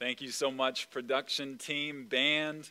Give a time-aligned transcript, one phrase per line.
[0.00, 2.70] Thank you so much, production team, band.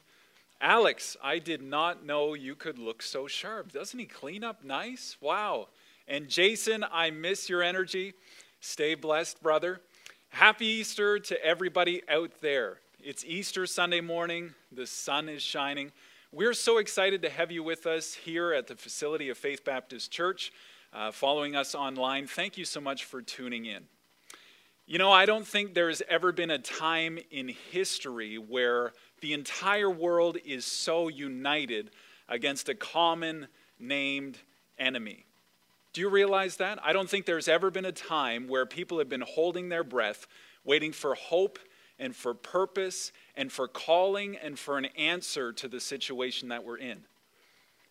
[0.60, 3.72] Alex, I did not know you could look so sharp.
[3.72, 5.16] Doesn't he clean up nice?
[5.22, 5.68] Wow.
[6.08, 8.16] And Jason, I miss your energy.
[8.62, 9.80] Stay blessed, brother.
[10.30, 12.80] Happy Easter to everybody out there.
[13.00, 14.56] It's Easter Sunday morning.
[14.72, 15.92] The sun is shining.
[16.32, 20.10] We're so excited to have you with us here at the facility of Faith Baptist
[20.10, 20.52] Church,
[20.94, 22.26] uh, following us online.
[22.26, 23.84] Thank you so much for tuning in.
[24.90, 28.92] You know, I don't think there's ever been a time in history where
[29.22, 31.92] the entire world is so united
[32.28, 34.40] against a common named
[34.80, 35.26] enemy.
[35.94, 36.80] Do you realize that?
[36.84, 40.26] I don't think there's ever been a time where people have been holding their breath,
[40.64, 41.60] waiting for hope
[42.00, 46.80] and for purpose and for calling and for an answer to the situation that we're
[46.80, 47.02] in.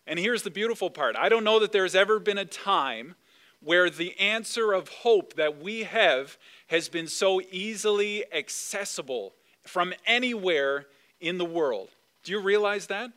[0.05, 3.15] And here's the beautiful part I don't know that there's ever been a time
[3.61, 10.85] where the answer of hope that we have has been so easily accessible from anywhere
[11.19, 11.89] in the world.
[12.23, 13.11] Do you realize that?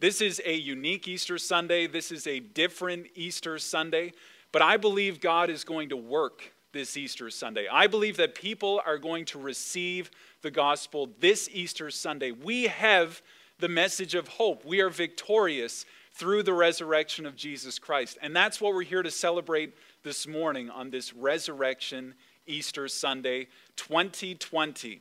[0.00, 1.86] This is a unique Easter Sunday.
[1.86, 4.12] This is a different Easter Sunday.
[4.52, 7.66] But I believe God is going to work this Easter Sunday.
[7.70, 10.10] I believe that people are going to receive
[10.42, 12.30] the gospel this Easter Sunday.
[12.30, 13.22] We have
[13.58, 14.64] the message of hope.
[14.64, 15.84] We are victorious
[16.18, 18.18] through the resurrection of Jesus Christ.
[18.20, 25.00] And that's what we're here to celebrate this morning on this Resurrection Easter Sunday 2020.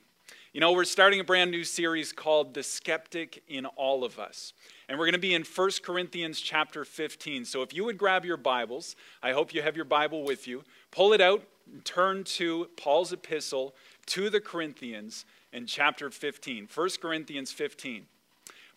[0.53, 4.53] You know, we're starting a brand new series called The Skeptic in All of Us.
[4.87, 7.45] And we're going to be in 1 Corinthians chapter 15.
[7.45, 10.63] So if you would grab your Bibles, I hope you have your Bible with you.
[10.91, 13.73] Pull it out, and turn to Paul's epistle
[14.07, 16.69] to the Corinthians in chapter 15.
[16.73, 18.05] 1 Corinthians 15.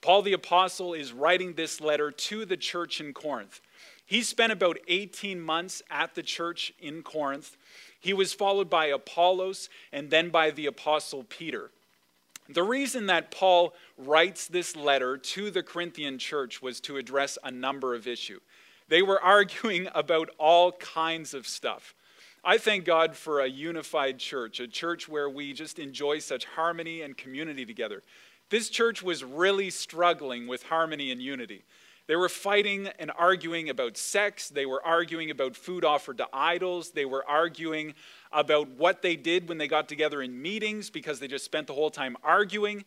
[0.03, 3.61] Paul the Apostle is writing this letter to the church in Corinth.
[4.07, 7.57] He spent about 18 months at the church in Corinth.
[8.01, 11.71] He was followed by Apollos and then by the Apostle Peter.
[12.49, 17.51] The reason that Paul writes this letter to the Corinthian church was to address a
[17.51, 18.41] number of issues.
[18.89, 21.95] They were arguing about all kinds of stuff.
[22.43, 27.03] I thank God for a unified church, a church where we just enjoy such harmony
[27.03, 28.03] and community together.
[28.51, 31.65] This church was really struggling with harmony and unity.
[32.09, 34.49] They were fighting and arguing about sex.
[34.49, 36.91] They were arguing about food offered to idols.
[36.91, 37.95] They were arguing
[38.33, 41.73] about what they did when they got together in meetings because they just spent the
[41.73, 42.85] whole time arguing.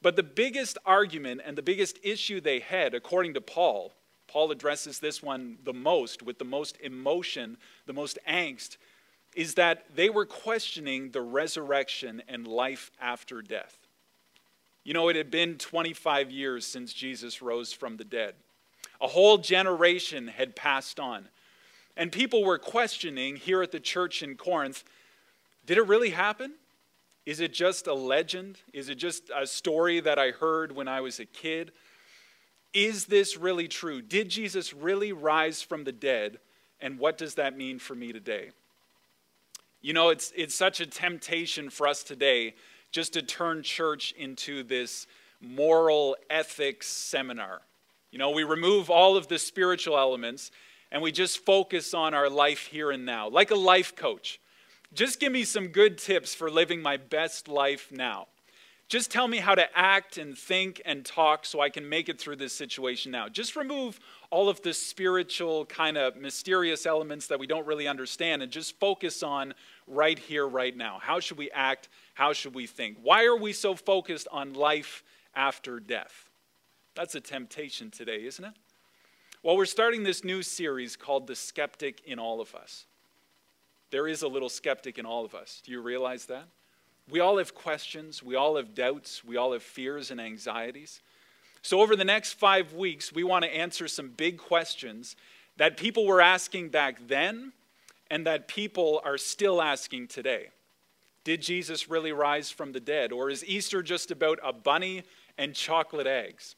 [0.00, 3.92] But the biggest argument and the biggest issue they had, according to Paul,
[4.26, 8.78] Paul addresses this one the most with the most emotion, the most angst,
[9.36, 13.83] is that they were questioning the resurrection and life after death.
[14.84, 18.34] You know, it had been 25 years since Jesus rose from the dead.
[19.00, 21.28] A whole generation had passed on.
[21.96, 24.84] And people were questioning here at the church in Corinth
[25.66, 26.52] did it really happen?
[27.24, 28.58] Is it just a legend?
[28.74, 31.72] Is it just a story that I heard when I was a kid?
[32.74, 34.02] Is this really true?
[34.02, 36.38] Did Jesus really rise from the dead?
[36.80, 38.50] And what does that mean for me today?
[39.80, 42.54] You know, it's, it's such a temptation for us today
[42.94, 45.08] just to turn church into this
[45.40, 47.60] moral ethics seminar.
[48.12, 50.52] You know, we remove all of the spiritual elements
[50.92, 54.40] and we just focus on our life here and now, like a life coach.
[54.92, 58.28] Just give me some good tips for living my best life now.
[58.86, 62.20] Just tell me how to act and think and talk so I can make it
[62.20, 63.28] through this situation now.
[63.28, 63.98] Just remove
[64.30, 68.78] all of the spiritual, kind of mysterious elements that we don't really understand and just
[68.78, 69.52] focus on
[69.88, 71.00] right here, right now.
[71.02, 71.88] How should we act?
[72.14, 72.98] How should we think?
[73.02, 75.02] Why are we so focused on life
[75.34, 76.30] after death?
[76.94, 78.54] That's a temptation today, isn't it?
[79.42, 82.86] Well, we're starting this new series called The Skeptic in All of Us.
[83.90, 85.60] There is a little skeptic in all of us.
[85.64, 86.46] Do you realize that?
[87.10, 91.00] We all have questions, we all have doubts, we all have fears and anxieties.
[91.60, 95.16] So, over the next five weeks, we want to answer some big questions
[95.58, 97.52] that people were asking back then
[98.10, 100.48] and that people are still asking today.
[101.24, 103.10] Did Jesus really rise from the dead?
[103.10, 105.02] Or is Easter just about a bunny
[105.38, 106.54] and chocolate eggs?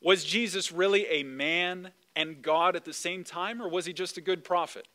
[0.00, 4.16] Was Jesus really a man and God at the same time, or was he just
[4.16, 4.86] a good prophet?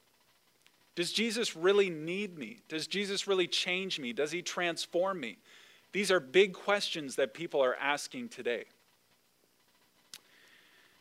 [0.95, 2.61] Does Jesus really need me?
[2.69, 4.13] Does Jesus really change me?
[4.13, 5.38] Does he transform me?
[5.91, 8.65] These are big questions that people are asking today.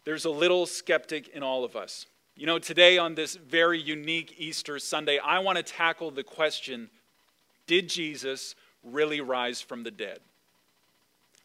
[0.04, 2.06] There's a little skeptic in all of us.
[2.36, 6.90] You know, today on this very unique Easter Sunday, I want to tackle the question
[7.66, 10.20] did Jesus really rise from the dead?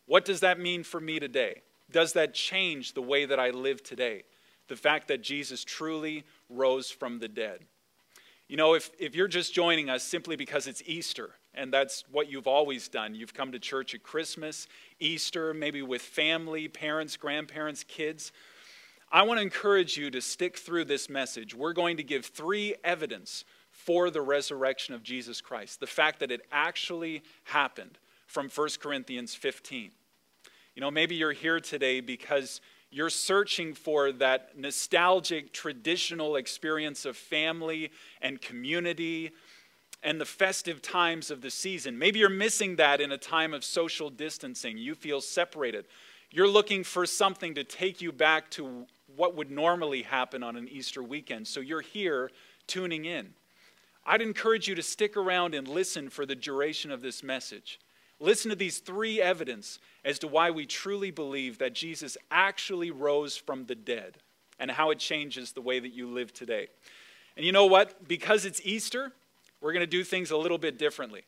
[0.06, 1.62] What does that mean for me today?
[1.91, 4.23] Does that change the way that I live today?
[4.68, 7.59] The fact that Jesus truly rose from the dead.
[8.47, 12.29] You know, if, if you're just joining us simply because it's Easter, and that's what
[12.29, 13.15] you've always done.
[13.15, 14.67] You've come to church at Christmas,
[15.00, 18.31] Easter, maybe with family, parents, grandparents, kids.
[19.12, 21.53] I want to encourage you to stick through this message.
[21.53, 23.44] We're going to give three evidence
[23.86, 27.98] for the resurrection of Jesus Christ, the fact that it actually happened
[28.28, 29.92] from 1 Corinthians 15.
[30.75, 32.62] You know, maybe you're here today because
[32.92, 37.92] you're searching for that nostalgic, traditional experience of family
[38.22, 39.31] and community
[40.04, 41.98] and the festive times of the season.
[41.98, 44.77] Maybe you're missing that in a time of social distancing.
[44.77, 45.86] You feel separated.
[46.30, 48.86] You're looking for something to take you back to
[49.16, 51.48] what would normally happen on an Easter weekend.
[51.48, 52.30] So you're here
[52.68, 53.34] tuning in.
[54.06, 57.80] I'd encourage you to stick around and listen for the duration of this message.
[58.19, 63.36] Listen to these three evidence as to why we truly believe that Jesus actually rose
[63.36, 64.18] from the dead
[64.59, 66.68] and how it changes the way that you live today.
[67.36, 68.07] And you know what?
[68.07, 69.12] Because it's Easter,
[69.59, 71.24] we're going to do things a little bit differently.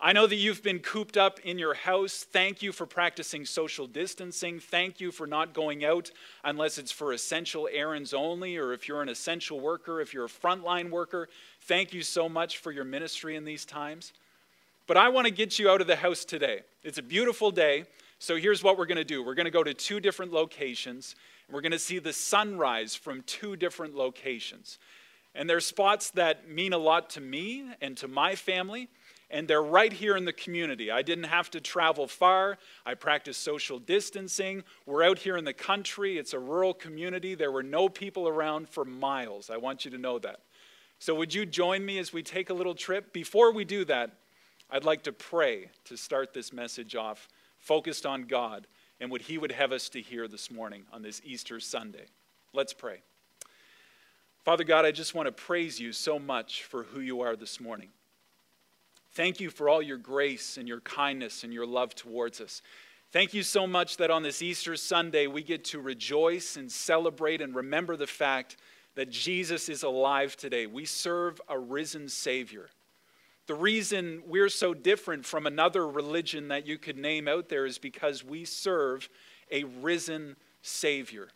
[0.00, 2.26] I know that you've been cooped up in your house.
[2.30, 4.58] Thank you for practicing social distancing.
[4.58, 6.10] Thank you for not going out
[6.42, 10.28] unless it's for essential errands only, or if you're an essential worker, if you're a
[10.28, 11.28] frontline worker.
[11.62, 14.12] Thank you so much for your ministry in these times.
[14.86, 16.60] But I want to get you out of the house today.
[16.82, 17.84] It's a beautiful day.
[18.18, 21.14] So here's what we're going to do we're going to go to two different locations.
[21.46, 24.78] and We're going to see the sunrise from two different locations.
[25.34, 28.88] And they're spots that mean a lot to me and to my family,
[29.30, 30.90] and they're right here in the community.
[30.90, 32.58] I didn't have to travel far.
[32.84, 34.64] I practiced social distancing.
[34.86, 36.18] We're out here in the country.
[36.18, 37.34] It's a rural community.
[37.34, 39.50] There were no people around for miles.
[39.50, 40.40] I want you to know that.
[40.98, 43.12] So, would you join me as we take a little trip?
[43.12, 44.12] Before we do that,
[44.70, 47.28] I'd like to pray to start this message off,
[47.58, 48.66] focused on God
[49.00, 52.06] and what He would have us to hear this morning on this Easter Sunday.
[52.52, 53.02] Let's pray.
[54.44, 57.60] Father God, I just want to praise you so much for who you are this
[57.60, 57.88] morning.
[59.14, 62.62] Thank you for all your grace and your kindness and your love towards us.
[63.12, 67.40] Thank you so much that on this Easter Sunday we get to rejoice and celebrate
[67.40, 68.56] and remember the fact
[68.96, 70.66] that Jesus is alive today.
[70.66, 72.70] We serve a risen Savior.
[73.46, 77.78] The reason we're so different from another religion that you could name out there is
[77.78, 79.08] because we serve
[79.48, 81.28] a risen Savior.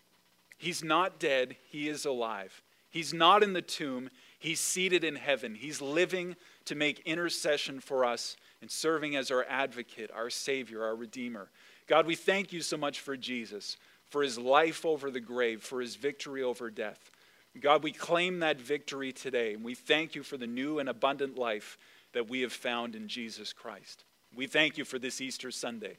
[0.56, 2.60] He's not dead, He is alive.
[2.90, 5.54] He's not in the tomb, He's seated in heaven.
[5.54, 6.34] He's living
[6.68, 11.48] to make intercession for us and serving as our advocate, our Savior, our Redeemer.
[11.86, 13.78] God, we thank you so much for Jesus,
[14.10, 17.10] for his life over the grave, for his victory over death.
[17.58, 21.38] God, we claim that victory today, and we thank you for the new and abundant
[21.38, 21.78] life
[22.12, 24.04] that we have found in Jesus Christ.
[24.36, 25.96] We thank you for this Easter Sunday.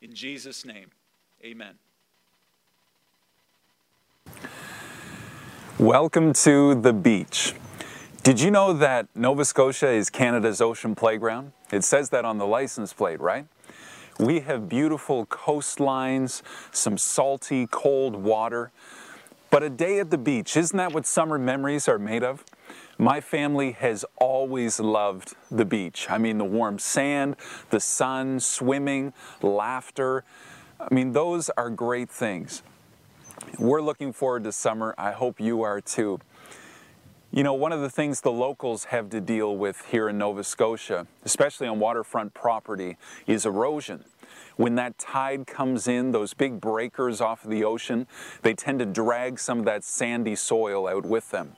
[0.00, 0.90] In Jesus' name,
[1.44, 1.74] amen.
[5.80, 7.54] Welcome to the beach.
[8.22, 11.50] Did you know that Nova Scotia is Canada's ocean playground?
[11.72, 13.46] It says that on the license plate, right?
[14.20, 16.40] We have beautiful coastlines,
[16.70, 18.70] some salty, cold water.
[19.50, 22.44] But a day at the beach, isn't that what summer memories are made of?
[22.96, 26.06] My family has always loved the beach.
[26.08, 27.34] I mean, the warm sand,
[27.70, 30.22] the sun, swimming, laughter.
[30.78, 32.62] I mean, those are great things.
[33.58, 34.94] We're looking forward to summer.
[34.96, 36.20] I hope you are too.
[37.34, 40.44] You know, one of the things the locals have to deal with here in Nova
[40.44, 44.04] Scotia, especially on waterfront property, is erosion.
[44.56, 48.06] When that tide comes in, those big breakers off of the ocean,
[48.42, 51.56] they tend to drag some of that sandy soil out with them.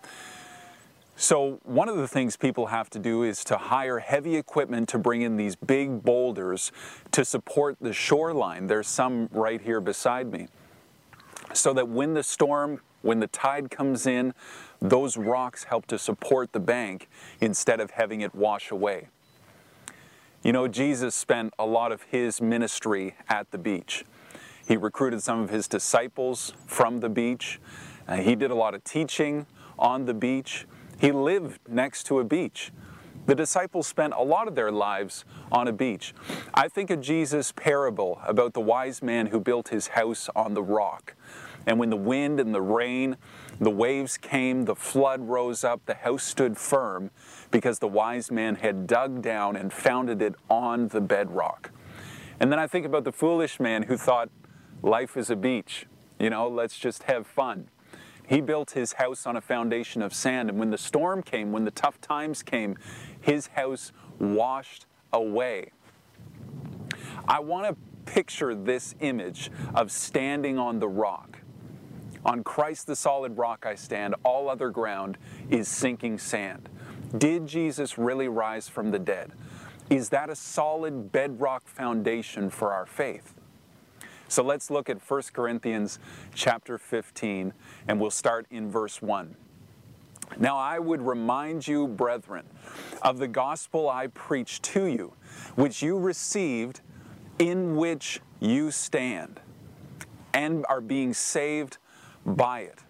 [1.17, 4.99] So, one of the things people have to do is to hire heavy equipment to
[4.99, 6.71] bring in these big boulders
[7.11, 8.69] to support the shoreline.
[8.69, 10.47] There's some right here beside me
[11.53, 14.35] so that when the storm, when the tide comes in,
[14.81, 17.09] those rocks help to support the bank
[17.41, 19.09] instead of having it wash away.
[20.43, 24.05] You know, Jesus spent a lot of his ministry at the beach.
[24.67, 27.61] He recruited some of his disciples from the beach.
[28.09, 29.47] Uh, he did a lot of teaching
[29.79, 30.67] on the beach.
[30.99, 32.73] He lived next to a beach.
[33.27, 36.15] The disciples spent a lot of their lives on a beach.
[36.53, 40.63] I think of Jesus' parable about the wise man who built his house on the
[40.63, 41.15] rock.
[41.67, 43.17] And when the wind and the rain,
[43.61, 47.11] the waves came, the flood rose up, the house stood firm
[47.51, 51.71] because the wise man had dug down and founded it on the bedrock.
[52.41, 54.29] And then I think about the foolish man who thought
[54.83, 55.87] life is a beach.
[56.19, 57.69] You know, let's just have fun.
[58.27, 61.65] He built his house on a foundation of sand, and when the storm came, when
[61.65, 62.77] the tough times came,
[63.21, 65.73] his house washed away.
[67.29, 67.77] I want to
[68.11, 71.34] picture this image of standing on the rock.
[72.25, 75.19] On Christ the solid rock I stand, all other ground
[75.51, 76.69] is sinking sand.
[77.19, 79.33] Did Jesus really rise from the dead?
[79.91, 83.35] Is that a solid bedrock foundation for our faith?
[84.29, 85.99] So let's look at 1 Corinthians
[86.35, 87.53] chapter 15
[87.87, 89.37] and we'll start in verse 1.
[90.39, 92.47] Now I would remind you, brethren,
[93.03, 95.13] of the gospel I preached to you,
[95.55, 96.81] which you received,
[97.39, 99.41] in which you stand,
[100.33, 101.79] and are being saved
[102.25, 102.81] by it.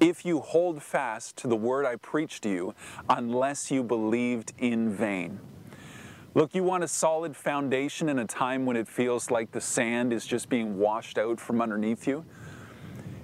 [0.00, 2.74] If you hold fast to the word I preached to you,
[3.08, 5.38] unless you believed in vain.
[6.34, 10.12] Look, you want a solid foundation in a time when it feels like the sand
[10.12, 12.24] is just being washed out from underneath you?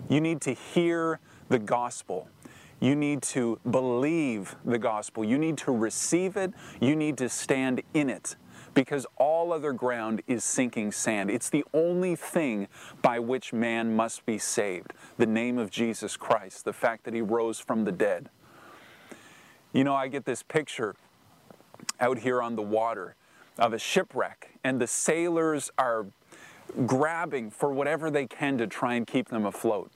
[0.09, 2.29] You need to hear the gospel.
[2.81, 5.25] You need to believe the gospel.
[5.25, 6.53] You need to receive it.
[6.81, 8.37] You need to stand in it
[8.79, 11.33] because all other ground is sinking sand.
[11.33, 12.69] It's the only thing
[13.03, 17.21] by which man must be saved the name of Jesus Christ, the fact that he
[17.21, 18.31] rose from the dead.
[19.73, 20.95] You know, I get this picture
[21.99, 23.17] out here on the water
[23.59, 26.07] of a shipwreck, and the sailors are
[26.87, 29.91] grabbing for whatever they can to try and keep them afloat.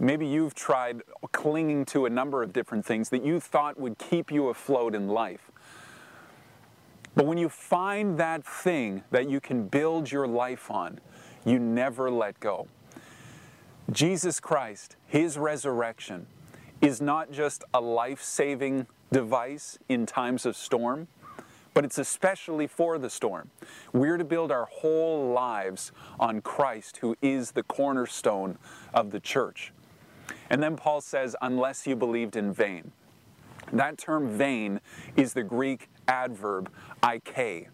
[0.00, 4.32] Maybe you've tried clinging to a number of different things that you thought would keep
[4.32, 5.52] you afloat in life.
[7.14, 11.00] But when you find that thing that you can build your life on,
[11.44, 12.66] you never let go.
[13.90, 16.26] Jesus Christ, His resurrection,
[16.80, 21.06] is not just a life saving device in times of storm,
[21.72, 23.50] but it's especially for the storm.
[23.92, 28.58] We're to build our whole lives on Christ, who is the cornerstone
[28.92, 29.72] of the church.
[30.50, 32.92] And then Paul says, unless you believed in vain.
[33.72, 34.80] That term vain
[35.16, 36.70] is the Greek adverb
[37.02, 37.68] ik,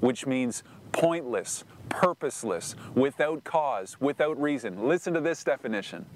[0.00, 0.62] which means
[0.92, 4.86] pointless, purposeless, without cause, without reason.
[4.86, 6.06] Listen to this definition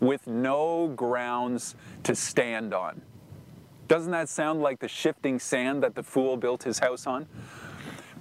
[0.00, 3.00] with no grounds to stand on.
[3.86, 7.26] Doesn't that sound like the shifting sand that the fool built his house on?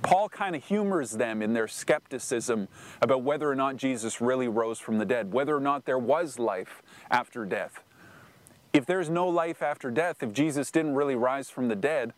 [0.01, 2.67] Paul kind of humors them in their skepticism
[3.01, 6.37] about whether or not Jesus really rose from the dead, whether or not there was
[6.37, 7.81] life after death.
[8.73, 12.13] If there's no life after death, if Jesus didn't really rise from the dead,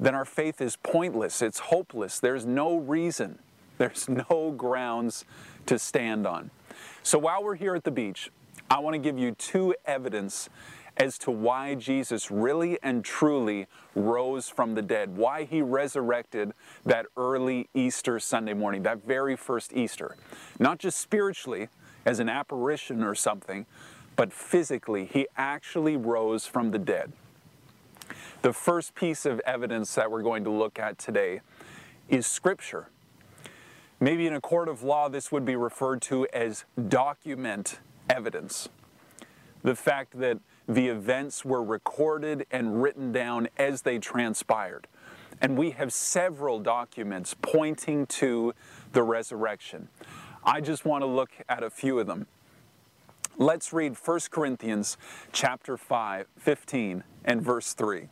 [0.00, 2.20] then our faith is pointless, it's hopeless.
[2.20, 3.38] There's no reason,
[3.78, 5.24] there's no grounds
[5.66, 6.50] to stand on.
[7.02, 8.30] So while we're here at the beach,
[8.70, 10.48] I want to give you two evidence
[10.98, 16.52] as to why Jesus really and truly rose from the dead, why he resurrected
[16.84, 20.16] that early Easter Sunday morning, that very first Easter.
[20.58, 21.68] Not just spiritually
[22.04, 23.64] as an apparition or something,
[24.16, 27.12] but physically, he actually rose from the dead.
[28.40, 31.40] The first piece of evidence that we're going to look at today
[32.08, 32.88] is Scripture.
[33.98, 38.68] Maybe in a court of law, this would be referred to as document evidence.
[39.64, 44.86] The fact that the events were recorded and written down as they transpired.
[45.40, 48.54] And we have several documents pointing to
[48.92, 49.88] the resurrection.
[50.44, 52.28] I just want to look at a few of them.
[53.36, 54.96] Let's read 1 Corinthians
[55.32, 58.08] chapter 5, 15 and verse 3.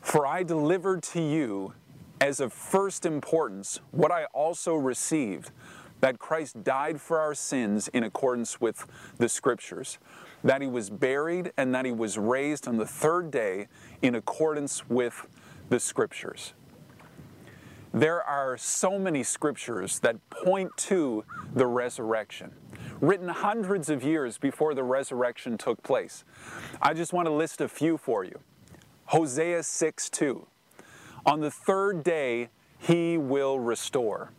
[0.00, 1.74] For I delivered to you
[2.20, 5.50] as of first importance what I also received
[6.00, 8.86] that Christ died for our sins in accordance with
[9.18, 9.98] the scriptures
[10.42, 13.68] that he was buried and that he was raised on the third day
[14.02, 15.26] in accordance with
[15.70, 16.52] the scriptures.
[17.94, 21.24] There are so many scriptures that point to
[21.54, 22.52] the resurrection,
[23.00, 26.24] written hundreds of years before the resurrection took place.
[26.82, 28.40] I just want to list a few for you.
[29.06, 30.46] Hosea 6 2.
[31.26, 34.30] On the third day, he will restore.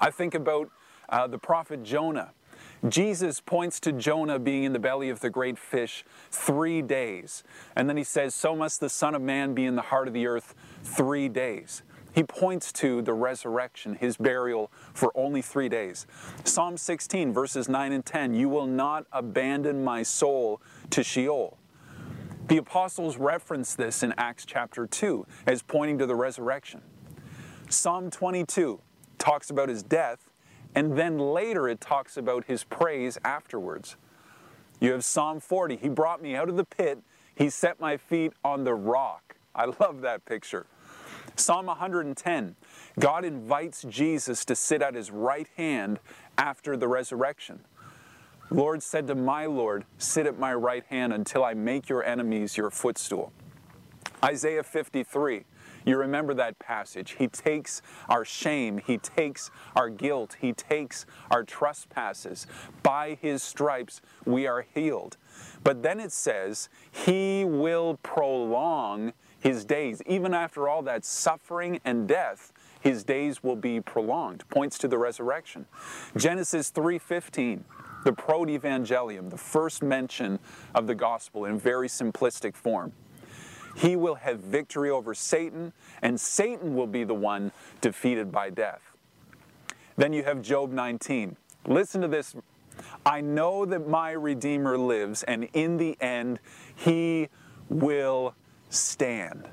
[0.00, 0.70] I think about
[1.08, 2.32] uh, the prophet Jonah
[2.88, 7.42] Jesus points to Jonah being in the belly of the great fish three days.
[7.74, 10.14] And then he says, So must the Son of Man be in the heart of
[10.14, 11.82] the earth three days.
[12.14, 16.06] He points to the resurrection, his burial for only three days.
[16.44, 20.60] Psalm 16, verses 9 and 10 You will not abandon my soul
[20.90, 21.58] to Sheol.
[22.48, 26.80] The apostles reference this in Acts chapter 2 as pointing to the resurrection.
[27.68, 28.80] Psalm 22
[29.18, 30.30] talks about his death
[30.74, 33.96] and then later it talks about his praise afterwards.
[34.80, 35.76] You have Psalm 40.
[35.76, 37.02] He brought me out of the pit.
[37.34, 39.36] He set my feet on the rock.
[39.54, 40.64] I love that picture.
[41.36, 42.56] Psalm 110.
[42.98, 46.00] God invites Jesus to sit at his right hand
[46.38, 47.60] after the resurrection.
[48.50, 52.56] Lord said to my Lord, Sit at my right hand until I make your enemies
[52.56, 53.32] your footstool.
[54.24, 55.44] Isaiah 53.
[55.84, 57.12] You remember that passage.
[57.12, 62.46] He takes our shame, He takes our guilt, He takes our trespasses.
[62.82, 65.16] By His stripes we are healed.
[65.62, 72.08] But then it says, He will prolong his days, even after all that suffering and
[72.08, 74.48] death, his days will be prolonged.
[74.48, 75.66] Points to the resurrection.
[76.16, 77.64] Genesis 3:15,
[78.08, 80.38] the proto-evangelium, the first mention
[80.74, 82.90] of the gospel in very simplistic form.
[83.76, 88.80] He will have victory over Satan, and Satan will be the one defeated by death.
[89.98, 91.36] Then you have Job 19.
[91.66, 92.34] Listen to this.
[93.04, 96.40] I know that my Redeemer lives, and in the end,
[96.74, 97.28] he
[97.68, 98.34] will
[98.70, 99.50] stand.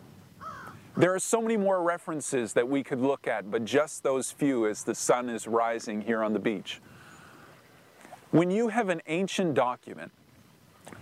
[0.96, 4.66] There are so many more references that we could look at, but just those few
[4.66, 6.80] as the sun is rising here on the beach.
[8.36, 10.12] When you have an ancient document,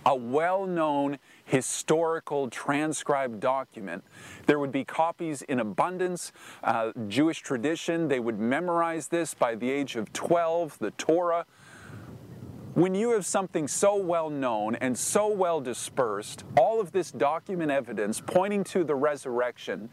[0.06, 4.04] a well known historical transcribed document,
[4.46, 6.30] there would be copies in abundance.
[6.62, 11.44] Uh, Jewish tradition, they would memorize this by the age of 12, the Torah.
[12.74, 17.72] When you have something so well known and so well dispersed, all of this document
[17.72, 19.88] evidence pointing to the resurrection,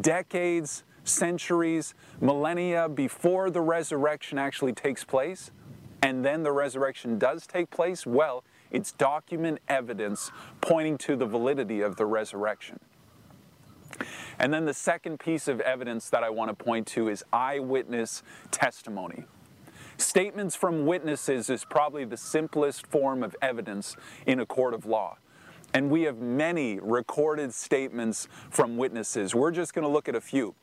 [0.00, 5.50] decades, centuries, millennia before the resurrection actually takes place,
[6.02, 11.80] and then the resurrection does take place, well, it's document evidence pointing to the validity
[11.80, 12.80] of the resurrection.
[14.38, 18.22] And then the second piece of evidence that I want to point to is eyewitness
[18.50, 19.24] testimony.
[19.98, 25.18] Statements from witnesses is probably the simplest form of evidence in a court of law.
[25.74, 29.34] And we have many recorded statements from witnesses.
[29.34, 30.54] We're just going to look at a few.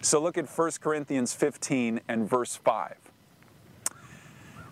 [0.00, 3.09] So look at 1 Corinthians 15 and verse 5.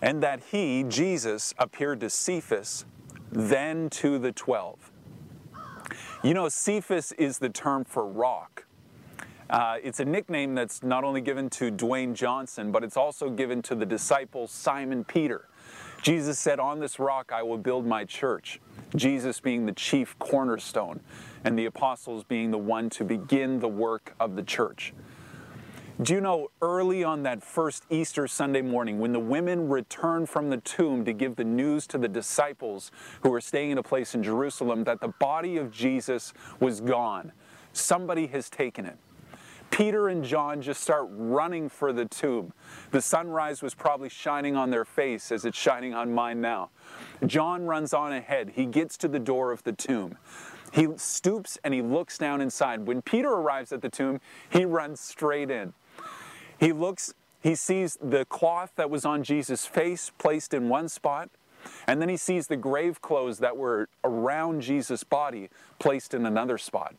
[0.01, 2.85] And that he, Jesus, appeared to Cephas,
[3.31, 4.91] then to the twelve.
[6.23, 8.65] You know, Cephas is the term for rock.
[9.49, 13.61] Uh, it's a nickname that's not only given to Dwayne Johnson, but it's also given
[13.63, 15.47] to the disciple Simon Peter.
[16.01, 18.59] Jesus said, On this rock I will build my church.
[18.95, 20.99] Jesus being the chief cornerstone,
[21.43, 24.93] and the apostles being the one to begin the work of the church.
[26.01, 30.49] Do you know early on that first Easter Sunday morning, when the women returned from
[30.49, 32.89] the tomb to give the news to the disciples
[33.21, 37.33] who were staying in a place in Jerusalem that the body of Jesus was gone?
[37.73, 38.95] Somebody has taken it.
[39.71, 42.53] Peter and John just start running for the tomb.
[42.91, 46.69] The sunrise was probably shining on their face as it's shining on mine now.
[47.25, 48.53] John runs on ahead.
[48.55, 50.17] He gets to the door of the tomb.
[50.71, 52.87] He stoops and he looks down inside.
[52.87, 55.73] When Peter arrives at the tomb, he runs straight in.
[56.59, 61.29] He looks, he sees the cloth that was on Jesus' face placed in one spot,
[61.87, 66.57] and then he sees the grave clothes that were around Jesus' body placed in another
[66.57, 66.95] spot.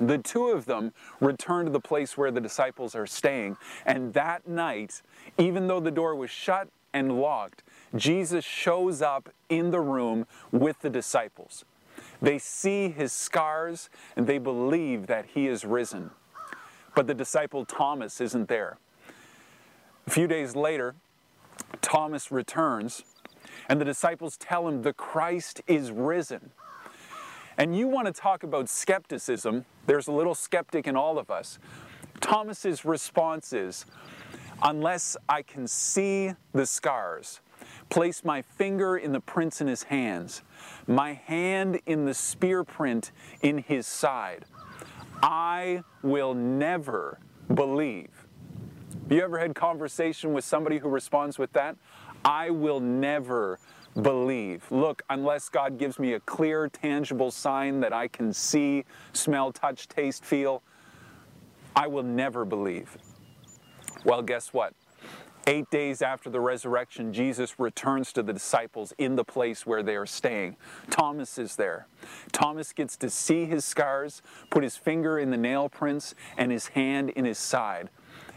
[0.00, 3.58] The two of them return to the place where the disciples are staying.
[3.84, 5.02] And that night,
[5.36, 7.62] even though the door was shut and locked,
[7.94, 11.64] Jesus shows up in the room with the disciples.
[12.22, 16.12] They see his scars and they believe that he is risen.
[16.94, 18.78] But the disciple Thomas isn't there.
[20.06, 20.94] A few days later,
[21.80, 23.04] Thomas returns
[23.68, 26.50] and the disciples tell him the Christ is risen.
[27.56, 31.58] And you want to talk about skepticism, there's a little skeptic in all of us.
[32.20, 33.86] Thomas's response is,
[34.62, 37.40] unless I can see the scars,
[37.88, 40.42] place my finger in the prints in his hands,
[40.86, 44.44] my hand in the spear print in his side,
[45.22, 47.18] I will never
[47.52, 48.26] believe.
[49.02, 51.76] Have you ever had conversation with somebody who responds with that?
[52.24, 53.58] I will never
[54.00, 54.70] believe.
[54.70, 59.88] Look, unless God gives me a clear, tangible sign that I can see, smell, touch,
[59.88, 60.62] taste, feel,
[61.74, 62.96] I will never believe.
[64.04, 64.74] Well, guess what?
[65.50, 69.96] Eight days after the resurrection, Jesus returns to the disciples in the place where they
[69.96, 70.56] are staying.
[70.90, 71.88] Thomas is there.
[72.30, 76.68] Thomas gets to see his scars, put his finger in the nail prints, and his
[76.68, 77.90] hand in his side.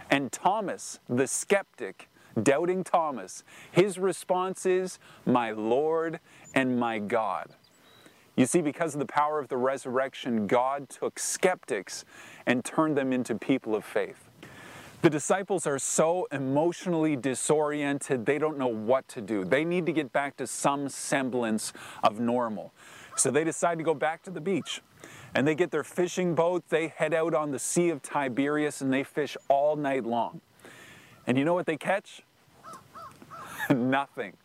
[0.10, 2.10] And Thomas, the skeptic,
[2.42, 6.20] doubting Thomas, his response is, My Lord
[6.56, 7.50] and my God.
[8.36, 12.06] You see, because of the power of the resurrection, God took skeptics
[12.48, 14.32] and turned them into people of faith.
[15.04, 19.44] The disciples are so emotionally disoriented, they don't know what to do.
[19.44, 22.72] They need to get back to some semblance of normal.
[23.18, 24.82] So they decide to go back to the beach.
[25.36, 28.94] And they get their fishing boat, they head out on the Sea of Tiberias, and
[28.94, 30.40] they fish all night long.
[31.28, 32.22] And you know what they catch?
[33.70, 34.38] Nothing.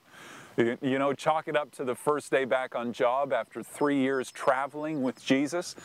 [0.56, 4.32] You know, chalk it up to the first day back on job after three years
[4.32, 5.76] traveling with Jesus.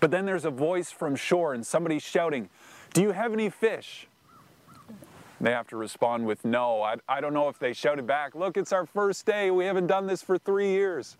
[0.00, 2.50] But then there's a voice from shore and somebody's shouting,
[2.96, 4.08] Do you have any fish?
[5.38, 6.80] They have to respond with no.
[6.80, 9.50] I, I don't know if they shouted back, Look, it's our first day.
[9.50, 11.18] We haven't done this for three years.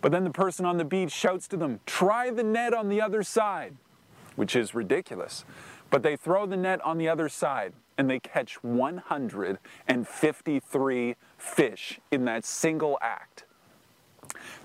[0.00, 3.00] But then the person on the beach shouts to them, Try the net on the
[3.00, 3.74] other side,
[4.36, 5.44] which is ridiculous.
[5.90, 12.24] But they throw the net on the other side and they catch 153 fish in
[12.26, 13.44] that single act.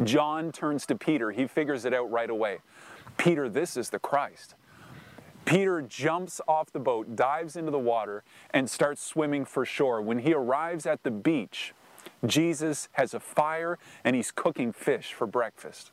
[0.03, 1.31] John turns to Peter.
[1.31, 2.59] He figures it out right away.
[3.17, 4.53] Peter, this is the Christ.
[5.45, 10.01] Peter jumps off the boat, dives into the water, and starts swimming for shore.
[10.01, 11.73] When he arrives at the beach,
[12.25, 15.91] Jesus has a fire and he's cooking fish for breakfast.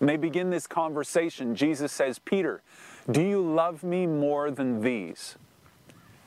[0.00, 1.54] And they begin this conversation.
[1.54, 2.62] Jesus says, Peter,
[3.10, 5.36] do you love me more than these?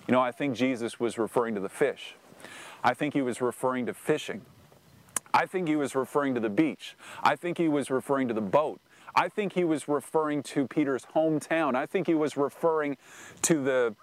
[0.08, 2.16] You know, I think Jesus was referring to the fish.
[2.84, 4.42] I think he was referring to fishing.
[5.34, 6.96] I think he was referring to the beach.
[7.22, 8.80] I think he was referring to the boat.
[9.16, 11.76] I think he was referring to Peter's hometown.
[11.76, 12.98] I think he was referring
[13.44, 13.96] to the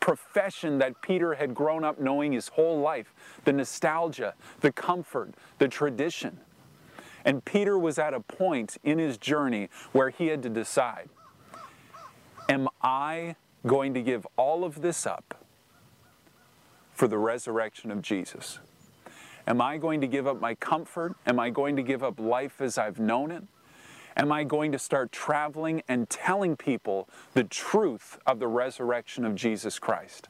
[0.00, 5.68] profession that Peter had grown up knowing his whole life the nostalgia, the comfort, the
[5.68, 6.40] tradition.
[7.24, 11.08] And Peter was at a point in his journey where he had to decide
[12.48, 15.44] Am I going to give all of this up
[16.92, 18.58] for the resurrection of Jesus?
[19.46, 21.14] Am I going to give up my comfort?
[21.26, 23.44] Am I going to give up life as I've known it?
[24.20, 29.34] Am I going to start traveling and telling people the truth of the resurrection of
[29.34, 30.28] Jesus Christ?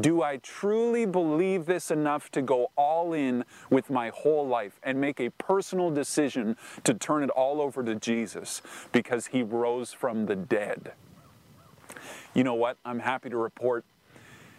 [0.00, 5.00] Do I truly believe this enough to go all in with my whole life and
[5.00, 10.26] make a personal decision to turn it all over to Jesus because he rose from
[10.26, 10.90] the dead?
[12.34, 12.78] You know what?
[12.84, 13.84] I'm happy to report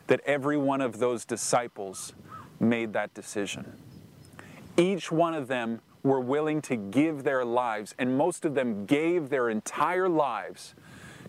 [0.08, 2.14] that every one of those disciples
[2.58, 3.74] made that decision.
[4.78, 9.30] Each one of them were willing to give their lives, and most of them gave
[9.30, 10.76] their entire lives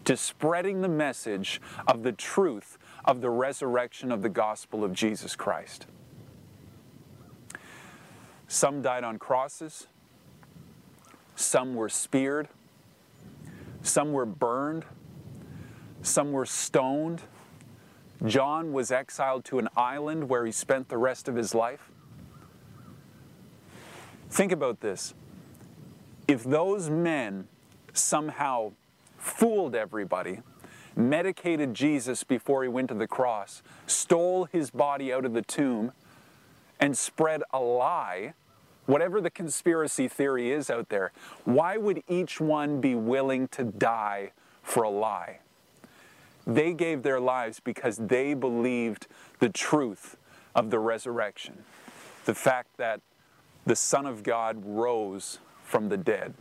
[0.05, 5.37] to spreading the message of the truth of the resurrection of the gospel of Jesus
[5.37, 5.87] Christ.
[8.49, 9.87] Some died on crosses,
[11.37, 12.49] some were speared,
[13.83, 14.85] some were burned,
[16.03, 17.23] some were stoned.
[18.27, 21.90] John was exiled to an island where he spent the rest of his life.
[24.31, 25.13] Think about this.
[26.29, 27.49] If those men
[27.93, 28.73] somehow
[29.19, 30.41] fooled everybody,
[30.97, 35.93] medicated Jesus before he went to the cross, stole his body out of the tomb,
[36.79, 38.35] and spread a lie,
[38.87, 41.13] whatever the conspiracy theory is out there,
[41.45, 44.31] why would each one be willing to die
[44.63, 45.41] for a lie?
[46.47, 49.07] They gave their lives because they believed
[49.41, 50.17] the truth
[50.55, 51.65] of the resurrection.
[52.25, 53.01] The fact that
[53.67, 56.35] the Son of God rose from the dead.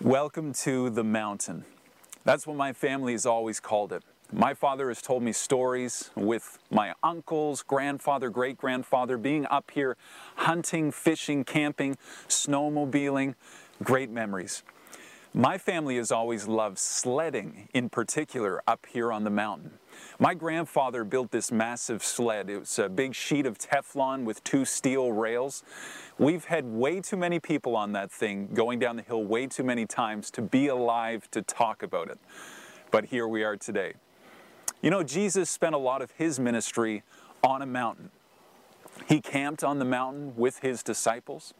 [0.00, 1.64] Welcome to the mountain.
[2.24, 4.04] That's what my family has always called it.
[4.30, 9.96] My father has told me stories with my uncles, grandfather, great grandfather, being up here
[10.36, 11.96] hunting, fishing, camping,
[12.28, 13.34] snowmobiling.
[13.82, 14.62] Great memories.
[15.32, 19.78] My family has always loved sledding, in particular, up here on the mountain.
[20.18, 22.50] My grandfather built this massive sled.
[22.50, 25.62] It was a big sheet of Teflon with two steel rails.
[26.18, 29.64] We've had way too many people on that thing going down the hill way too
[29.64, 32.18] many times to be alive to talk about it.
[32.90, 33.94] But here we are today.
[34.82, 37.02] You know, Jesus spent a lot of his ministry
[37.42, 38.10] on a mountain.
[39.08, 41.54] He camped on the mountain with his disciples.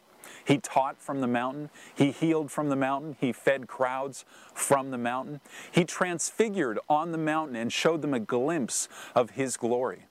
[0.45, 1.69] He taught from the mountain.
[1.93, 3.15] He healed from the mountain.
[3.19, 5.41] He fed crowds from the mountain.
[5.71, 10.05] He transfigured on the mountain and showed them a glimpse of his glory.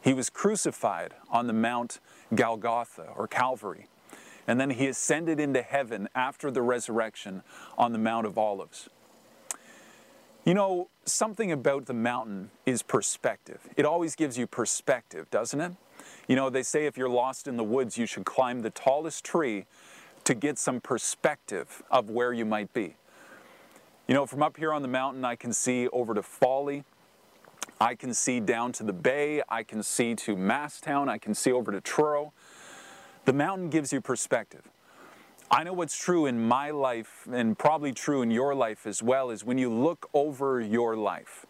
[0.00, 2.00] He was crucified on the Mount
[2.34, 3.88] Golgotha or Calvary.
[4.46, 7.42] And then he ascended into heaven after the resurrection
[7.78, 8.90] on the Mount of Olives.
[10.44, 13.60] You know, something about the mountain is perspective.
[13.76, 15.72] It always gives you perspective, doesn't it?
[16.28, 19.24] You know, they say if you're lost in the woods, you should climb the tallest
[19.24, 19.66] tree
[20.24, 22.96] to get some perspective of where you might be.
[24.08, 26.84] You know, from up here on the mountain, I can see over to Folly.
[27.80, 29.42] I can see down to the bay.
[29.48, 31.08] I can see to Masstown.
[31.08, 32.32] I can see over to Truro.
[33.24, 34.62] The mountain gives you perspective.
[35.50, 39.30] I know what's true in my life and probably true in your life as well
[39.30, 41.46] is when you look over your life,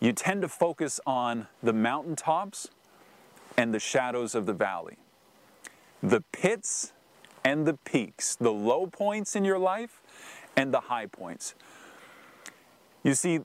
[0.00, 2.68] you tend to focus on the mountaintops
[3.56, 4.96] and the shadows of the valley.
[6.02, 6.92] The pits
[7.44, 10.00] and the peaks, the low points in your life
[10.56, 11.54] and the high points.
[13.02, 13.40] You see,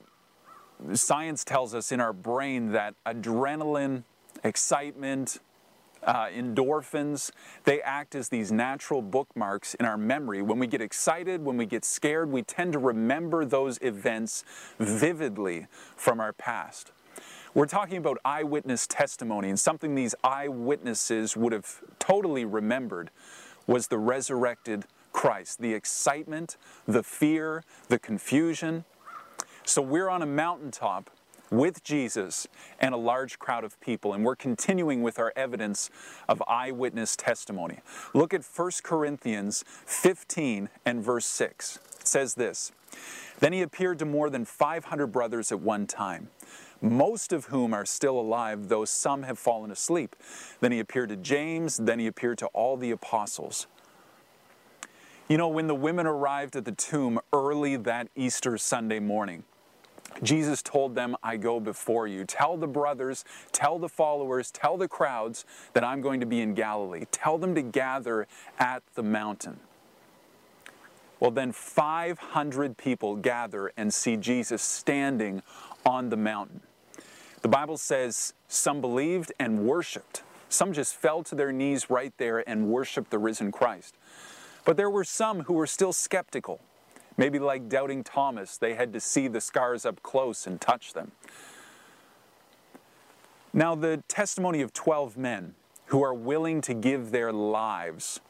[0.92, 4.04] science tells us in our brain that adrenaline,
[4.44, 5.38] excitement,
[6.04, 7.32] uh, endorphins,
[7.64, 10.42] they act as these natural bookmarks in our memory.
[10.42, 14.44] When we get excited, when we get scared, we tend to remember those events
[14.78, 15.66] vividly
[15.96, 16.92] from our past.
[17.54, 23.10] We're talking about eyewitness testimony, and something these eyewitnesses would have totally remembered
[23.66, 25.60] was the resurrected Christ.
[25.60, 28.84] The excitement, the fear, the confusion.
[29.64, 31.10] So we're on a mountaintop
[31.50, 32.46] with Jesus
[32.78, 35.88] and a large crowd of people, and we're continuing with our evidence
[36.28, 37.78] of eyewitness testimony.
[38.12, 41.78] Look at 1 Corinthians 15 and verse 6.
[42.00, 42.72] It says this
[43.40, 46.28] Then he appeared to more than 500 brothers at one time
[46.80, 50.16] most of whom are still alive, though some have fallen asleep.
[50.60, 53.66] Then he appeared to James, then he appeared to all the apostles.
[55.28, 59.44] You know, when the women arrived at the tomb early that Easter Sunday morning,
[60.22, 62.24] Jesus told them, I go before you.
[62.24, 66.54] Tell the brothers, tell the followers, tell the crowds that I'm going to be in
[66.54, 67.04] Galilee.
[67.12, 68.26] Tell them to gather
[68.58, 69.60] at the mountain.
[71.20, 75.42] Well, then 500 people gather and see Jesus standing
[75.84, 76.62] on the mountain.
[77.42, 80.22] The Bible says some believed and worshiped.
[80.48, 83.94] Some just fell to their knees right there and worshiped the risen Christ.
[84.64, 86.60] But there were some who were still skeptical.
[87.16, 91.12] Maybe like doubting Thomas, they had to see the scars up close and touch them.
[93.52, 95.54] Now, the testimony of 12 men
[95.86, 98.20] who are willing to give their lives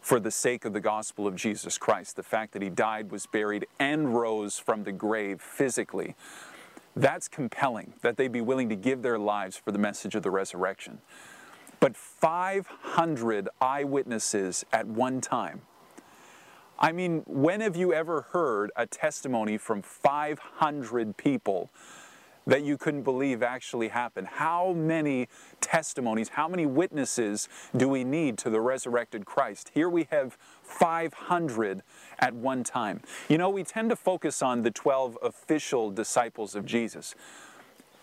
[0.00, 3.26] for the sake of the gospel of Jesus Christ, the fact that he died, was
[3.26, 6.16] buried, and rose from the grave physically,
[6.94, 10.30] that's compelling that they'd be willing to give their lives for the message of the
[10.30, 10.98] resurrection.
[11.80, 15.62] But 500 eyewitnesses at one time.
[16.78, 21.70] I mean, when have you ever heard a testimony from 500 people
[22.46, 24.26] that you couldn't believe actually happened.
[24.26, 25.28] How many
[25.60, 29.70] testimonies, how many witnesses do we need to the resurrected Christ?
[29.74, 31.82] Here we have 500
[32.18, 33.00] at one time.
[33.28, 37.14] You know, we tend to focus on the 12 official disciples of Jesus,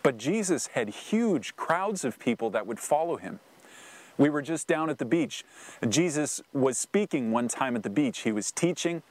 [0.04, 3.40] but Jesus had huge crowds of people that would follow him.
[4.18, 5.46] We were just down at the beach.
[5.88, 8.20] Jesus was speaking one time at the beach.
[8.20, 9.02] He was teaching.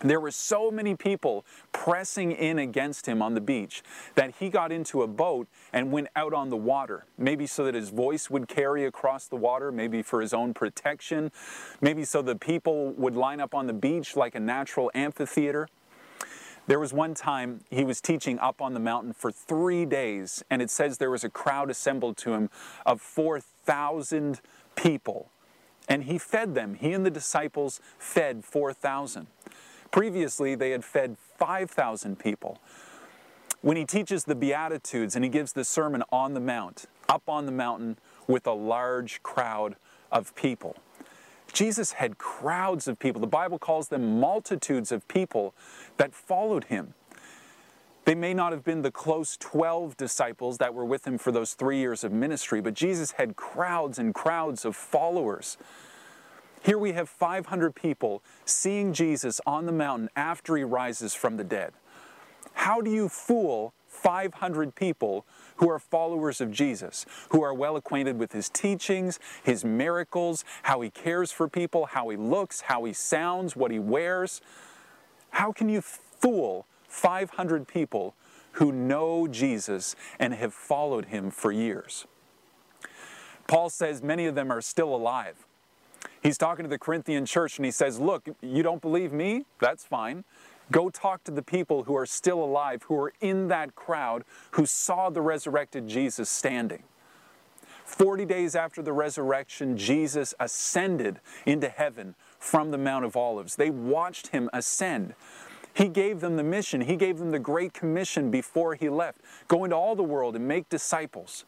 [0.00, 3.82] There were so many people pressing in against him on the beach
[4.14, 7.06] that he got into a boat and went out on the water.
[7.16, 11.32] Maybe so that his voice would carry across the water, maybe for his own protection,
[11.80, 15.68] maybe so the people would line up on the beach like a natural amphitheater.
[16.68, 20.60] There was one time he was teaching up on the mountain for three days, and
[20.60, 22.50] it says there was a crowd assembled to him
[22.84, 24.40] of 4,000
[24.76, 25.30] people.
[25.88, 26.74] And he fed them.
[26.74, 29.28] He and the disciples fed 4,000.
[29.90, 32.58] Previously, they had fed 5,000 people.
[33.60, 37.46] When he teaches the Beatitudes and he gives the sermon on the Mount, up on
[37.46, 39.76] the mountain with a large crowd
[40.12, 40.76] of people.
[41.52, 43.20] Jesus had crowds of people.
[43.20, 45.54] The Bible calls them multitudes of people
[45.96, 46.94] that followed him.
[48.04, 51.54] They may not have been the close 12 disciples that were with him for those
[51.54, 55.58] three years of ministry, but Jesus had crowds and crowds of followers.
[56.62, 61.44] Here we have 500 people seeing Jesus on the mountain after he rises from the
[61.44, 61.72] dead.
[62.54, 65.24] How do you fool 500 people
[65.56, 70.80] who are followers of Jesus, who are well acquainted with his teachings, his miracles, how
[70.80, 74.40] he cares for people, how he looks, how he sounds, what he wears?
[75.30, 78.14] How can you fool 500 people
[78.52, 82.06] who know Jesus and have followed him for years?
[83.46, 85.47] Paul says many of them are still alive.
[86.22, 89.44] He's talking to the Corinthian church and he says, Look, you don't believe me?
[89.60, 90.24] That's fine.
[90.70, 94.66] Go talk to the people who are still alive, who are in that crowd, who
[94.66, 96.82] saw the resurrected Jesus standing.
[97.86, 103.56] 40 days after the resurrection, Jesus ascended into heaven from the Mount of Olives.
[103.56, 105.14] They watched him ascend.
[105.72, 109.64] He gave them the mission, he gave them the Great Commission before he left go
[109.64, 111.44] into all the world and make disciples.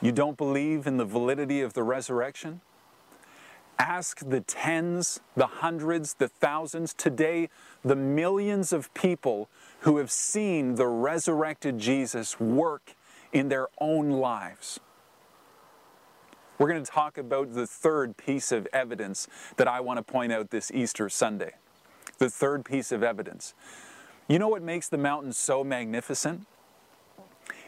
[0.00, 2.60] You don't believe in the validity of the resurrection?
[3.78, 7.48] Ask the tens, the hundreds, the thousands, today,
[7.84, 9.48] the millions of people
[9.80, 12.94] who have seen the resurrected Jesus work
[13.32, 14.78] in their own lives.
[16.58, 20.32] We're going to talk about the third piece of evidence that I want to point
[20.32, 21.54] out this Easter Sunday.
[22.18, 23.54] The third piece of evidence.
[24.28, 26.46] You know what makes the mountain so magnificent?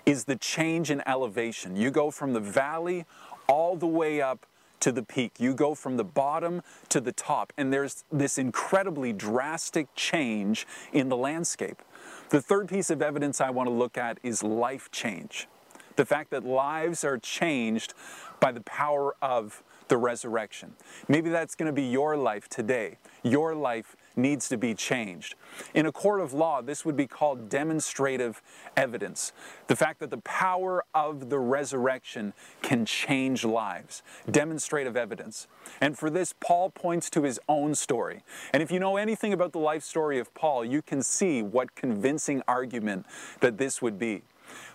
[0.07, 1.75] Is the change in elevation.
[1.75, 3.07] You go from the valley
[3.49, 4.47] all the way up
[4.81, 5.33] to the peak.
[5.39, 11.09] You go from the bottom to the top, and there's this incredibly drastic change in
[11.09, 11.83] the landscape.
[12.31, 15.49] The third piece of evidence I want to look at is life change.
[15.97, 17.95] The fact that lives are changed
[18.41, 20.75] by the power of the resurrection.
[21.09, 22.99] Maybe that's going to be your life today.
[23.23, 25.35] Your life needs to be changed.
[25.75, 28.43] In a court of law, this would be called demonstrative
[28.77, 29.33] evidence.
[29.67, 34.03] The fact that the power of the resurrection can change lives.
[34.31, 35.47] Demonstrative evidence.
[35.81, 38.23] And for this, Paul points to his own story.
[38.53, 41.75] And if you know anything about the life story of Paul, you can see what
[41.75, 43.07] convincing argument
[43.41, 44.23] that this would be.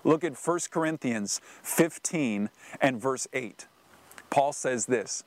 [0.04, 2.50] Look at 1 Corinthians 15
[2.80, 3.68] and verse 8.
[4.30, 5.24] Paul says this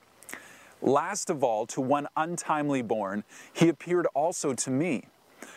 [0.84, 5.06] Last of all, to one untimely born, he appeared also to me.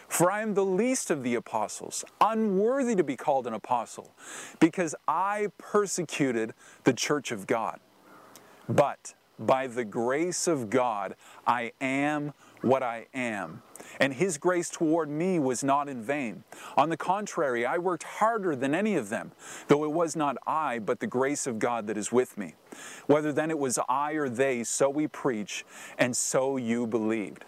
[0.07, 4.13] For I am the least of the apostles, unworthy to be called an apostle,
[4.61, 6.53] because I persecuted
[6.85, 7.81] the church of God.
[8.69, 12.33] But by the grace of God, I am
[12.67, 13.61] what I am.
[13.99, 16.43] And his grace toward me was not in vain.
[16.75, 19.31] On the contrary, I worked harder than any of them,
[19.67, 22.53] though it was not I, but the grace of God that is with me.
[23.07, 25.65] Whether then it was I or they, so we preach,
[25.97, 27.45] and so you believed.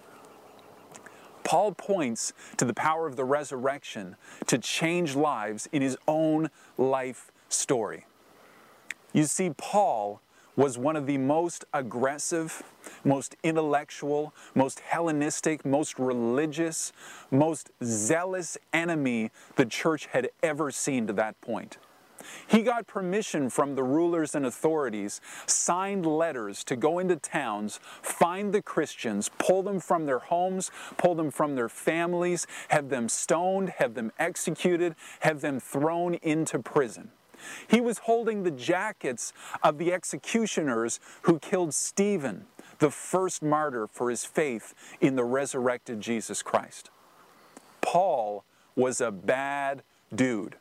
[1.44, 4.16] Paul points to the power of the resurrection
[4.48, 8.06] to change lives in his own life story.
[9.14, 10.22] You see, Paul
[10.60, 12.64] was one of the most aggressive,
[13.06, 16.92] most intellectual, most Hellenistic, most religious,
[17.32, 21.78] most zealous enemy the church had ever seen to that point.
[22.46, 28.54] He got permission from the rulers and authorities, signed letters to go into towns, find
[28.54, 33.70] the Christians, pull them from their homes, pull them from their families, have them stoned,
[33.78, 37.12] have them executed, have them thrown into prison.
[37.68, 42.46] He was holding the jackets of the executioners who killed Stephen,
[42.80, 46.90] the first martyr for his faith in the resurrected Jesus Christ.
[47.82, 48.44] Paul
[48.76, 50.56] was a bad dude.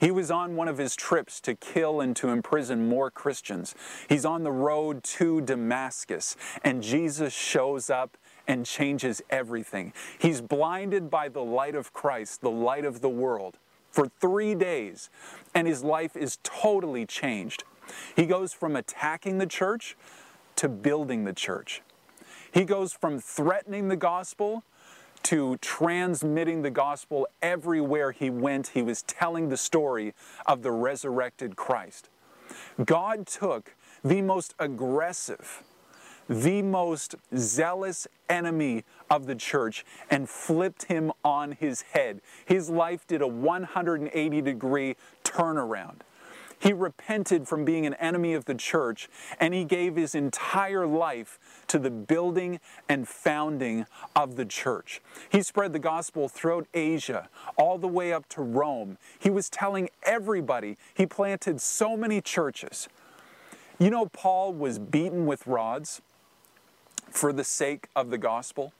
[0.00, 3.76] He was on one of his trips to kill and to imprison more Christians.
[4.08, 8.16] He's on the road to Damascus, and Jesus shows up
[8.48, 9.92] and changes everything.
[10.18, 13.58] He's blinded by the light of Christ, the light of the world
[13.92, 15.10] for three days,
[15.54, 17.64] and his life is totally changed.
[18.16, 19.96] He goes from attacking the church
[20.56, 21.82] to building the church.
[22.52, 24.64] He goes from threatening the gospel
[25.24, 28.68] to transmitting the gospel everywhere he went.
[28.68, 30.14] He was telling the story
[30.46, 32.08] of the resurrected Christ.
[32.84, 33.74] God took
[34.04, 35.62] the most aggressive,
[36.28, 42.22] the most zealous enemy of the church and flipped him on his head.
[42.46, 45.96] His life did a 180 degree turnaround.
[46.58, 51.38] He repented from being an enemy of the church and he gave his entire life
[51.66, 53.84] to the building and founding
[54.16, 55.02] of the church.
[55.28, 58.96] He spread the gospel throughout Asia, all the way up to Rome.
[59.18, 62.88] He was telling everybody, he planted so many churches.
[63.78, 66.00] You know, Paul was beaten with rods
[67.10, 68.72] for the sake of the gospel.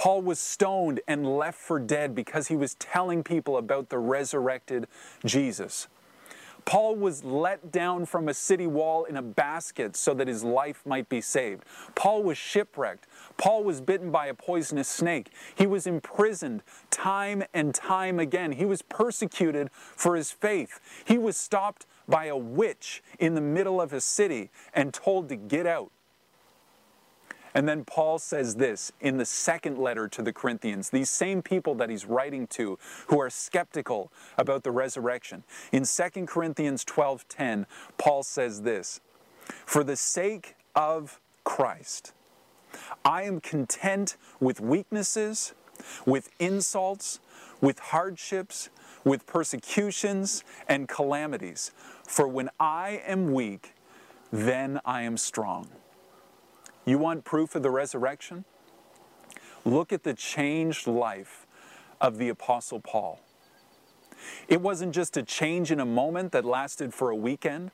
[0.00, 4.86] Paul was stoned and left for dead because he was telling people about the resurrected
[5.26, 5.88] Jesus.
[6.64, 10.80] Paul was let down from a city wall in a basket so that his life
[10.86, 11.64] might be saved.
[11.94, 13.06] Paul was shipwrecked.
[13.36, 15.34] Paul was bitten by a poisonous snake.
[15.54, 18.52] He was imprisoned time and time again.
[18.52, 20.80] He was persecuted for his faith.
[21.04, 25.36] He was stopped by a witch in the middle of a city and told to
[25.36, 25.92] get out.
[27.54, 31.74] And then Paul says this in the second letter to the Corinthians, these same people
[31.76, 35.44] that he's writing to who are skeptical about the resurrection.
[35.72, 37.66] In 2 Corinthians 12:10,
[37.98, 39.00] Paul says this,
[39.66, 42.12] "For the sake of Christ,
[43.04, 45.54] I am content with weaknesses,
[46.06, 47.18] with insults,
[47.60, 48.68] with hardships,
[49.02, 51.72] with persecutions and calamities.
[52.06, 53.74] For when I am weak,
[54.30, 55.68] then I am strong."
[56.84, 58.44] You want proof of the resurrection?
[59.64, 61.46] Look at the changed life
[62.00, 63.20] of the Apostle Paul.
[64.48, 67.70] It wasn't just a change in a moment that lasted for a weekend.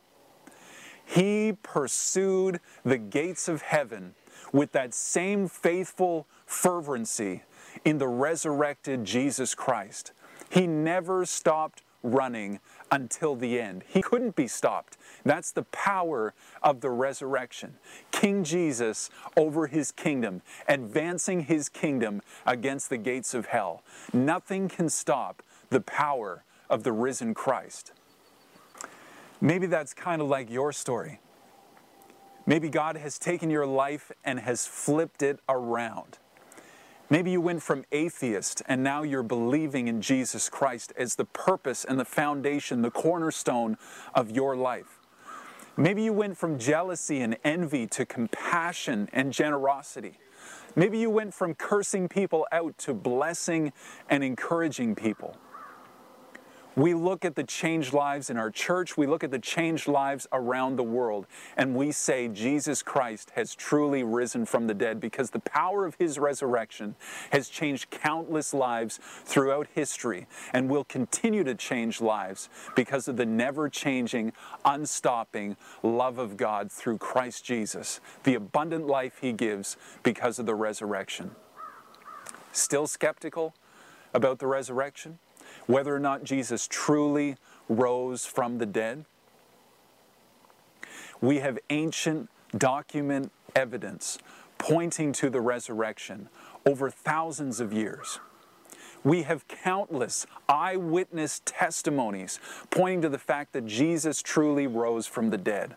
[1.04, 4.14] He pursued the gates of heaven
[4.52, 7.42] with that same faithful fervency
[7.84, 10.12] in the resurrected Jesus Christ.
[10.50, 13.84] He never stopped running until the end.
[13.86, 14.96] He couldn't be stopped.
[15.24, 17.74] That's the power of the resurrection.
[18.10, 23.82] King Jesus over his kingdom, advancing his kingdom against the gates of hell.
[24.12, 27.92] Nothing can stop the power of the risen Christ.
[29.40, 31.20] Maybe that's kind of like your story.
[32.46, 36.18] Maybe God has taken your life and has flipped it around.
[37.08, 41.84] Maybe you went from atheist and now you're believing in Jesus Christ as the purpose
[41.84, 43.78] and the foundation, the cornerstone
[44.14, 44.98] of your life.
[45.76, 50.18] Maybe you went from jealousy and envy to compassion and generosity.
[50.74, 53.72] Maybe you went from cursing people out to blessing
[54.10, 55.36] and encouraging people.
[56.76, 60.26] We look at the changed lives in our church, we look at the changed lives
[60.30, 65.30] around the world, and we say Jesus Christ has truly risen from the dead because
[65.30, 66.94] the power of his resurrection
[67.32, 73.24] has changed countless lives throughout history and will continue to change lives because of the
[73.24, 74.34] never changing,
[74.66, 80.54] unstopping love of God through Christ Jesus, the abundant life he gives because of the
[80.54, 81.30] resurrection.
[82.52, 83.54] Still skeptical
[84.12, 85.18] about the resurrection?
[85.66, 87.36] Whether or not Jesus truly
[87.68, 89.04] rose from the dead.
[91.20, 94.18] We have ancient document evidence
[94.58, 96.28] pointing to the resurrection
[96.64, 98.20] over thousands of years.
[99.04, 102.40] We have countless eyewitness testimonies
[102.70, 105.76] pointing to the fact that Jesus truly rose from the dead.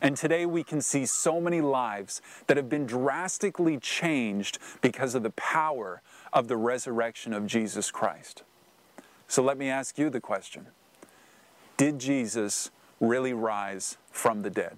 [0.00, 5.22] And today we can see so many lives that have been drastically changed because of
[5.22, 8.42] the power of the resurrection of Jesus Christ.
[9.32, 10.66] So let me ask you the question
[11.78, 12.70] Did Jesus
[13.00, 14.76] really rise from the dead?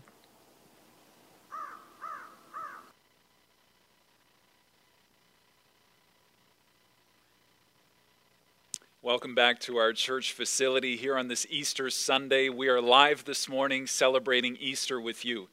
[9.02, 12.48] Welcome back to our church facility here on this Easter Sunday.
[12.48, 15.48] We are live this morning celebrating Easter with you.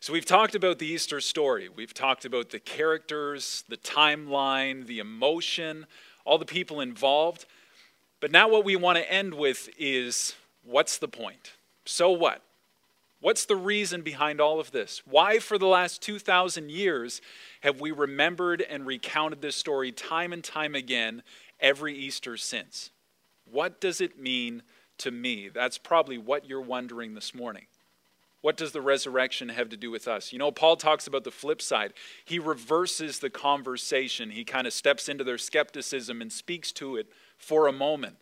[0.00, 1.68] So, we've talked about the Easter story.
[1.68, 5.84] We've talked about the characters, the timeline, the emotion,
[6.24, 7.44] all the people involved.
[8.22, 11.54] But now, what we want to end with is what's the point?
[11.84, 12.40] So what?
[13.20, 15.02] What's the reason behind all of this?
[15.04, 17.20] Why, for the last 2,000 years,
[17.62, 21.24] have we remembered and recounted this story time and time again
[21.58, 22.90] every Easter since?
[23.50, 24.62] What does it mean
[24.98, 25.48] to me?
[25.48, 27.66] That's probably what you're wondering this morning.
[28.40, 30.32] What does the resurrection have to do with us?
[30.32, 31.92] You know, Paul talks about the flip side.
[32.24, 37.08] He reverses the conversation, he kind of steps into their skepticism and speaks to it
[37.42, 38.16] for a moment.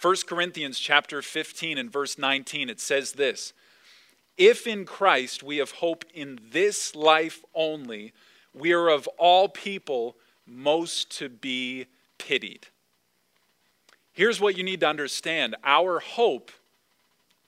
[0.00, 3.52] 1 Corinthians chapter 15 and verse 19 it says this
[4.36, 8.12] If in Christ we have hope in this life only
[8.52, 10.16] we are of all people
[10.46, 11.86] most to be
[12.18, 12.66] pitied.
[14.12, 16.50] Here's what you need to understand our hope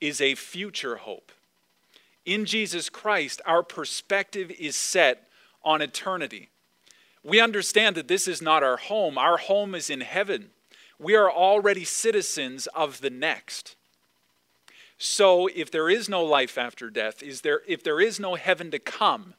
[0.01, 1.33] is a future hope.
[2.25, 5.29] In Jesus Christ, our perspective is set
[5.62, 6.49] on eternity.
[7.22, 10.51] We understand that this is not our home, our home is in heaven
[10.99, 13.77] we are already citizens of the next.
[14.99, 18.71] So if there is no life after death, is there if there is no heaven
[18.71, 19.35] to come,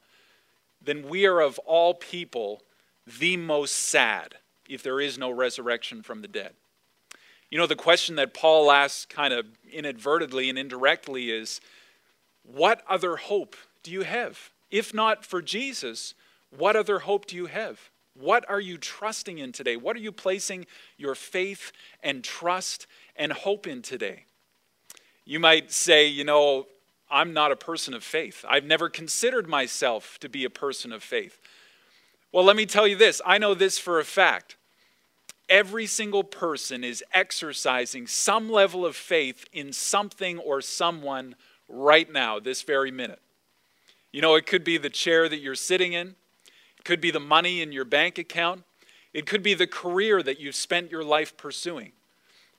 [0.82, 2.62] then we are of all people
[3.08, 4.36] the most sad
[4.68, 6.54] if there is no resurrection from the dead.
[7.50, 11.62] You know, the question that Paul asks kind of inadvertently and indirectly is
[12.44, 14.52] what other hope do you have?
[14.72, 16.16] If not for Jesus,
[16.50, 17.90] what other hope do you have?
[18.16, 19.76] What are you trusting in today?
[19.76, 20.66] What are you placing
[20.98, 24.24] your faith and trust and hope in today?
[25.26, 26.68] You might say, you know,
[27.10, 28.46] I'm not a person of faith.
[28.48, 31.40] I've never considered myself to be a person of faith.
[32.32, 34.56] Well, let me tell you this I know this for a fact.
[35.48, 41.36] Every single person is exercising some level of faith in something or someone
[41.70, 43.22] right now, this very minute.
[44.12, 46.16] You know, it could be the chair that you're sitting in,
[46.86, 48.64] could be the money in your bank account.
[49.14, 51.92] It could be the career that you've spent your life pursuing.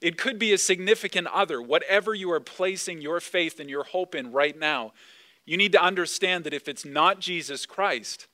[0.01, 1.62] It could be a significant other.
[1.62, 4.93] Whatever you are placing your faith and your hope in right now,
[5.47, 8.27] you need to understand that if it's not Jesus Christ,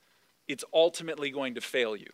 [0.48, 2.10] it's ultimately going to fail you.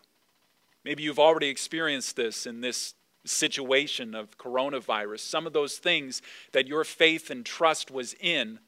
[0.84, 5.20] Maybe you've already experienced this in this situation of coronavirus.
[5.20, 6.22] Some of those things
[6.52, 8.58] that your faith and trust was in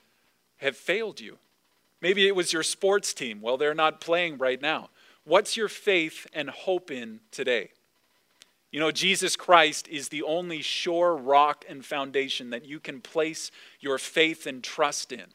[0.59, 1.39] have failed you.
[2.01, 3.41] Maybe it was your sports team.
[3.41, 4.91] Well, they're not playing right now.
[5.31, 7.71] What's your faith and hope in today?
[8.73, 13.53] You know, Jesus Christ is the only sure rock and foundation that you can place
[13.79, 15.27] your faith and trust in.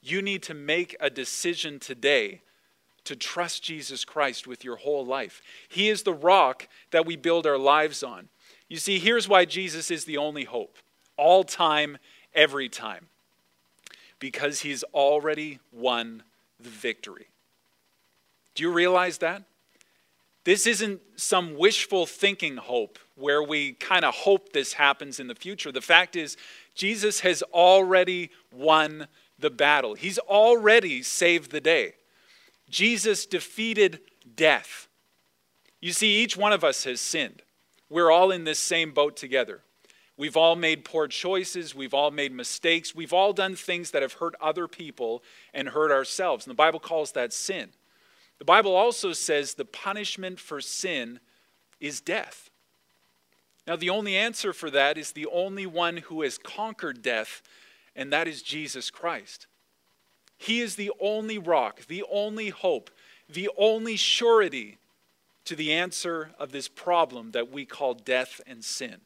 [0.00, 2.42] You need to make a decision today
[3.02, 5.42] to trust Jesus Christ with your whole life.
[5.68, 8.28] He is the rock that we build our lives on.
[8.68, 10.78] You see, here's why Jesus is the only hope,
[11.16, 11.98] all time,
[12.32, 13.08] every time.
[14.20, 16.22] Because he's already won
[16.60, 17.26] the victory.
[18.56, 19.44] Do you realize that?
[20.44, 25.34] This isn't some wishful thinking hope where we kind of hope this happens in the
[25.34, 25.70] future.
[25.70, 26.36] The fact is,
[26.74, 31.94] Jesus has already won the battle, He's already saved the day.
[32.70, 34.00] Jesus defeated
[34.34, 34.88] death.
[35.80, 37.42] You see, each one of us has sinned.
[37.90, 39.60] We're all in this same boat together.
[40.16, 41.74] We've all made poor choices.
[41.74, 42.94] We've all made mistakes.
[42.94, 46.46] We've all done things that have hurt other people and hurt ourselves.
[46.46, 47.68] And the Bible calls that sin.
[48.38, 51.20] The Bible also says the punishment for sin
[51.80, 52.50] is death.
[53.66, 57.42] Now, the only answer for that is the only one who has conquered death,
[57.96, 59.46] and that is Jesus Christ.
[60.38, 62.90] He is the only rock, the only hope,
[63.28, 64.78] the only surety
[65.46, 69.00] to the answer of this problem that we call death and sin.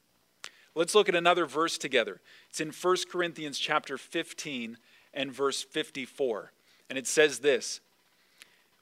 [0.74, 2.20] Let's look at another verse together.
[2.48, 4.76] It's in 1 Corinthians chapter 15
[5.12, 6.52] and verse 54.
[6.88, 7.80] And it says this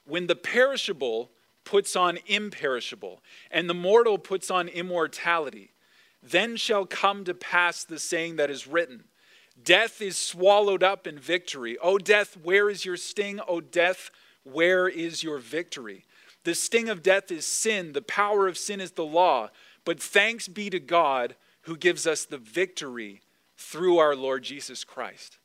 [0.09, 1.31] When the perishable
[1.65, 5.71] puts on imperishable, and the mortal puts on immortality,
[6.23, 9.05] then shall come to pass the saying that is written
[9.63, 11.77] Death is swallowed up in victory.
[11.83, 13.41] O death, where is your sting?
[13.47, 14.11] O death,
[14.45, 16.05] where is your victory?
[16.45, 19.51] The sting of death is sin, the power of sin is the law.
[19.85, 23.21] But thanks be to God who gives us the victory
[23.57, 25.37] through our Lord Jesus Christ.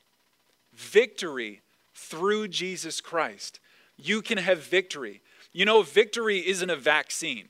[0.73, 1.61] Victory
[1.93, 3.59] through Jesus Christ.
[3.97, 5.21] You can have victory.
[5.51, 7.49] You know, victory isn't a vaccine,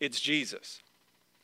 [0.00, 0.80] it's Jesus.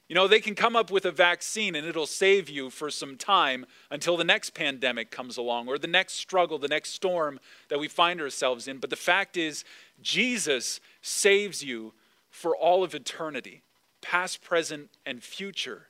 [0.09, 3.19] You know, they can come up with a vaccine and it'll save you for some
[3.19, 7.79] time until the next pandemic comes along or the next struggle, the next storm that
[7.79, 8.79] we find ourselves in.
[8.79, 9.65] But the fact is,
[10.01, 11.93] Jesus saves you
[12.31, 13.61] for all of eternity,
[14.01, 15.89] past, present, and future,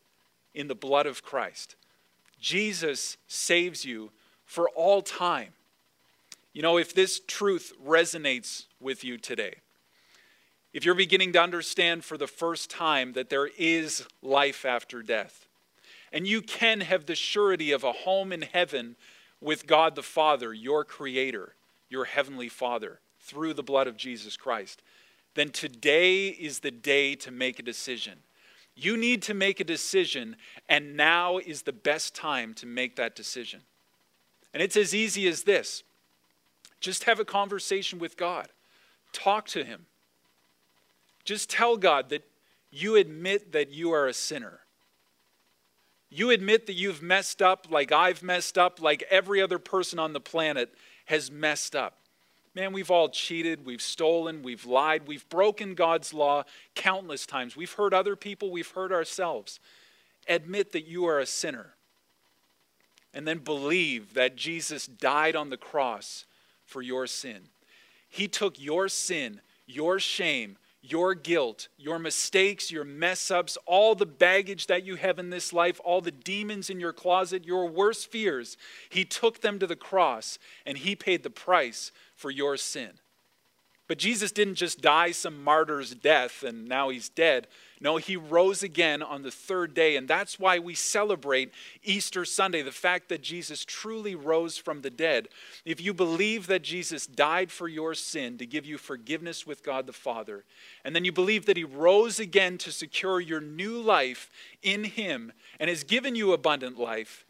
[0.53, 1.77] in the blood of Christ.
[2.41, 4.11] Jesus saves you
[4.45, 5.53] for all time.
[6.59, 9.59] You know, if this truth resonates with you today,
[10.73, 15.47] if you're beginning to understand for the first time that there is life after death,
[16.13, 18.97] and you can have the surety of a home in heaven
[19.41, 21.55] with God the Father, your Creator,
[21.91, 24.83] your Heavenly Father, through the blood of Jesus Christ,
[25.37, 28.19] then today is the day to make a decision.
[28.75, 30.35] You need to make a decision,
[30.69, 33.61] and now is the best time to make that decision.
[34.53, 35.85] And it's as easy as this
[36.81, 38.49] just have a conversation with God,
[39.13, 39.87] talk to Him.
[41.25, 42.25] Just tell God that
[42.71, 44.61] you admit that you are a sinner.
[46.11, 50.13] You admit that you've messed up like I've messed up, like every other person on
[50.13, 50.73] the planet
[51.07, 51.99] has messed up.
[52.55, 57.57] Man, we've all cheated, we've stolen, we've lied, we've broken God's law countless times.
[57.57, 59.61] We've hurt other people, we've hurt ourselves.
[60.27, 61.75] Admit that you are a sinner.
[63.15, 66.25] And then believe that Jesus died on the cross
[66.69, 67.49] for your sin.
[68.09, 74.07] He took your sin, your shame, your guilt, your mistakes, your mess ups, all the
[74.07, 78.11] baggage that you have in this life, all the demons in your closet, your worst
[78.11, 78.57] fears,
[78.89, 82.93] He took them to the cross and He paid the price for your sin.
[83.89, 87.49] But Jesus didn't just die some martyr's death and now he's dead.
[87.81, 89.97] No, he rose again on the third day.
[89.97, 91.53] And that's why we celebrate
[91.85, 95.29] Easter Sunday, the fact that Jesus truly rose from the dead.
[95.65, 99.87] If you believe that Jesus died for your sin to give you forgiveness with God
[99.87, 100.45] the Father,
[100.85, 104.31] and then you believe that he rose again to secure your new life
[104.63, 107.25] in him and has given you abundant life,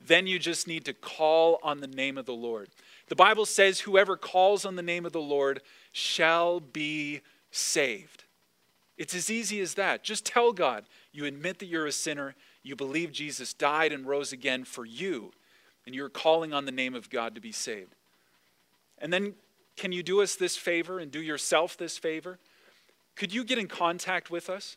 [0.00, 2.68] then you just need to call on the name of the Lord.
[3.08, 5.60] The Bible says, Whoever calls on the name of the Lord
[5.92, 7.20] shall be
[7.50, 8.24] saved.
[9.00, 10.04] It's as easy as that.
[10.04, 14.30] Just tell God you admit that you're a sinner, you believe Jesus died and rose
[14.30, 15.32] again for you,
[15.86, 17.94] and you're calling on the name of God to be saved.
[18.98, 19.36] And then,
[19.74, 22.38] can you do us this favor and do yourself this favor?
[23.16, 24.76] Could you get in contact with us?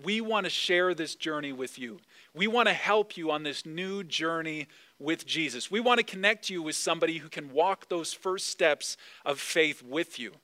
[0.00, 1.98] We want to share this journey with you.
[2.34, 4.68] We want to help you on this new journey
[5.00, 5.72] with Jesus.
[5.72, 9.82] We want to connect you with somebody who can walk those first steps of faith
[9.82, 10.34] with you.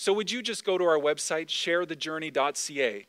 [0.00, 3.06] So, would you just go to our website, sharethejourney.ca,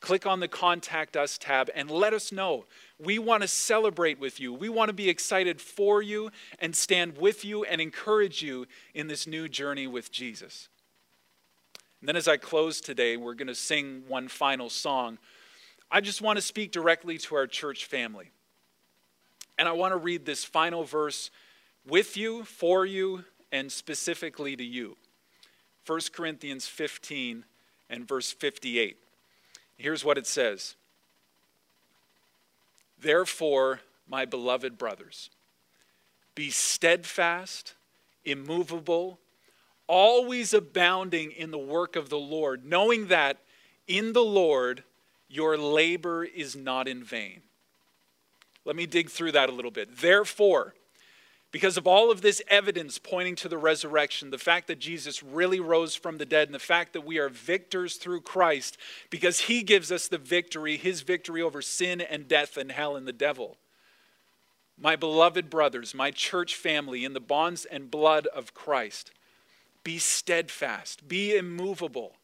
[0.00, 2.64] click on the Contact Us tab, and let us know.
[2.98, 4.52] We want to celebrate with you.
[4.52, 9.06] We want to be excited for you and stand with you and encourage you in
[9.06, 10.68] this new journey with Jesus.
[12.00, 15.18] And then, as I close today, we're going to sing one final song.
[15.92, 18.32] I just want to speak directly to our church family.
[19.58, 21.30] And I want to read this final verse
[21.86, 23.22] with you, for you,
[23.52, 24.96] and specifically to you.
[25.86, 27.44] 1 Corinthians 15
[27.88, 28.96] and verse 58.
[29.76, 30.74] Here's what it says
[33.00, 35.30] Therefore, my beloved brothers,
[36.34, 37.74] be steadfast,
[38.24, 39.18] immovable,
[39.86, 43.38] always abounding in the work of the Lord, knowing that
[43.86, 44.82] in the Lord
[45.28, 47.42] your labor is not in vain.
[48.64, 49.96] Let me dig through that a little bit.
[49.98, 50.74] Therefore,
[51.52, 55.60] because of all of this evidence pointing to the resurrection, the fact that Jesus really
[55.60, 58.76] rose from the dead, and the fact that we are victors through Christ,
[59.10, 63.06] because he gives us the victory, his victory over sin and death and hell and
[63.06, 63.56] the devil.
[64.78, 69.10] My beloved brothers, my church family, in the bonds and blood of Christ,
[69.84, 72.16] Be steadfast, be immovable.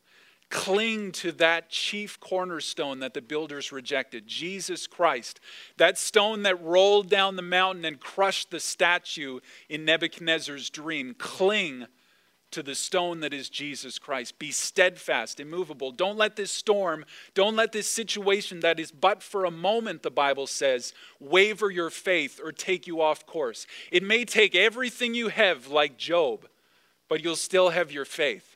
[0.52, 5.40] Cling to that chief cornerstone that the builders rejected, Jesus Christ.
[5.78, 9.40] That stone that rolled down the mountain and crushed the statue
[9.70, 11.14] in Nebuchadnezzar's dream.
[11.16, 11.86] Cling
[12.50, 14.38] to the stone that is Jesus Christ.
[14.38, 15.90] Be steadfast, immovable.
[15.90, 20.10] Don't let this storm, don't let this situation that is but for a moment, the
[20.10, 23.66] Bible says, waver your faith or take you off course.
[23.90, 26.46] It may take everything you have, like Job,
[27.08, 28.51] but you'll still have your faith.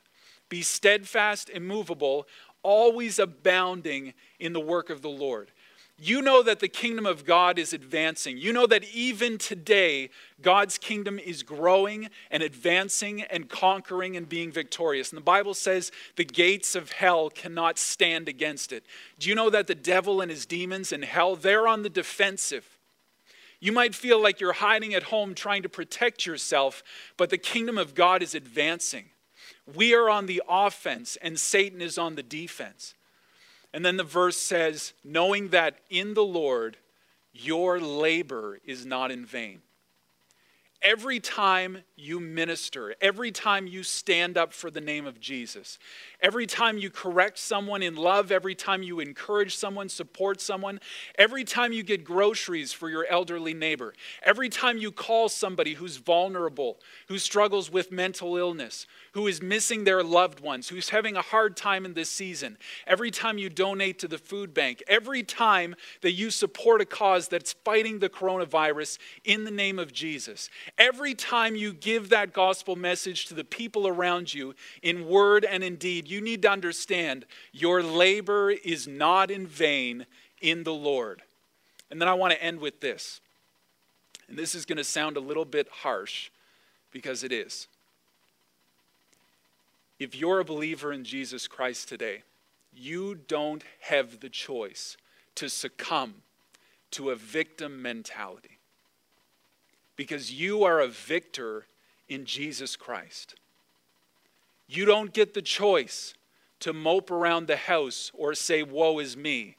[0.49, 2.27] Be steadfast, immovable,
[2.63, 5.51] always abounding in the work of the Lord.
[5.99, 8.37] You know that the kingdom of God is advancing.
[8.37, 10.11] You know that even today,
[10.43, 15.09] God's kingdom is growing and advancing and conquering and being victorious.
[15.09, 18.85] And the Bible says the gates of hell cannot stand against it.
[19.17, 22.77] Do you know that the devil and his demons in hell, they're on the defensive?
[23.59, 26.83] You might feel like you're hiding at home trying to protect yourself,
[27.17, 29.05] but the kingdom of God is advancing.
[29.75, 32.93] We are on the offense, and Satan is on the defense.
[33.73, 36.77] And then the verse says, knowing that in the Lord
[37.33, 39.61] your labor is not in vain.
[40.81, 45.79] Every time you minister, every time you stand up for the name of Jesus,
[46.21, 50.79] every time you correct someone in love, every time you encourage someone, support someone,
[51.17, 55.97] every time you get groceries for your elderly neighbor, every time you call somebody who's
[55.97, 56.77] vulnerable,
[57.07, 61.57] who struggles with mental illness, who is missing their loved ones, who's having a hard
[61.57, 66.11] time in this season, every time you donate to the food bank, every time that
[66.11, 71.55] you support a cause that's fighting the coronavirus in the name of Jesus, every time
[71.55, 76.05] you give that gospel message to the people around you in word and in deed,
[76.05, 80.05] you need to understand your labor is not in vain
[80.41, 81.21] in the Lord.
[81.89, 83.21] And then I want to end with this.
[84.27, 86.29] And this is going to sound a little bit harsh
[86.91, 87.67] because it is.
[89.97, 92.23] If you're a believer in Jesus Christ today,
[92.75, 94.97] you don't have the choice
[95.35, 96.15] to succumb
[96.91, 98.57] to a victim mentality
[99.95, 101.65] because you are a victor
[102.09, 103.35] in Jesus Christ.
[104.67, 106.13] You don't get the choice
[106.59, 109.57] to mope around the house or say, Woe is me,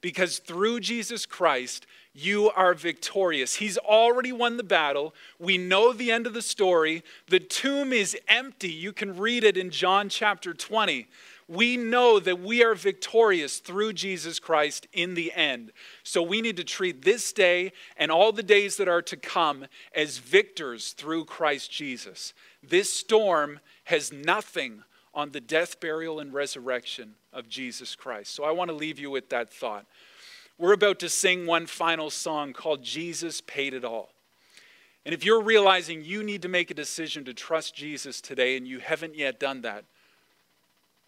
[0.00, 3.56] because through Jesus Christ, you are victorious.
[3.56, 5.14] He's already won the battle.
[5.38, 7.04] We know the end of the story.
[7.28, 8.70] The tomb is empty.
[8.70, 11.06] You can read it in John chapter 20.
[11.50, 15.72] We know that we are victorious through Jesus Christ in the end.
[16.04, 19.66] So we need to treat this day and all the days that are to come
[19.92, 22.34] as victors through Christ Jesus.
[22.62, 28.32] This storm has nothing on the death, burial, and resurrection of Jesus Christ.
[28.32, 29.86] So I want to leave you with that thought.
[30.56, 34.10] We're about to sing one final song called Jesus Paid It All.
[35.04, 38.68] And if you're realizing you need to make a decision to trust Jesus today and
[38.68, 39.84] you haven't yet done that,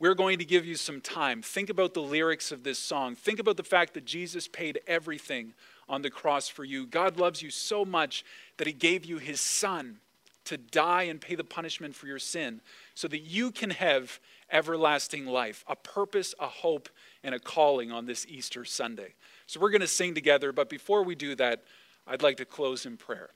[0.02, 1.42] we're going to give you some time.
[1.42, 3.14] Think about the lyrics of this song.
[3.14, 5.54] Think about the fact that Jesus paid everything
[5.88, 6.88] on the cross for you.
[6.88, 8.24] God loves you so much
[8.56, 10.00] that he gave you his son
[10.46, 12.60] to die and pay the punishment for your sin
[12.96, 14.18] so that you can have
[14.50, 16.88] everlasting life, a purpose, a hope,
[17.22, 19.14] and a calling on this Easter Sunday.
[19.46, 21.62] So we're going to sing together, but before we do that,
[22.08, 23.30] I'd like to close in prayer.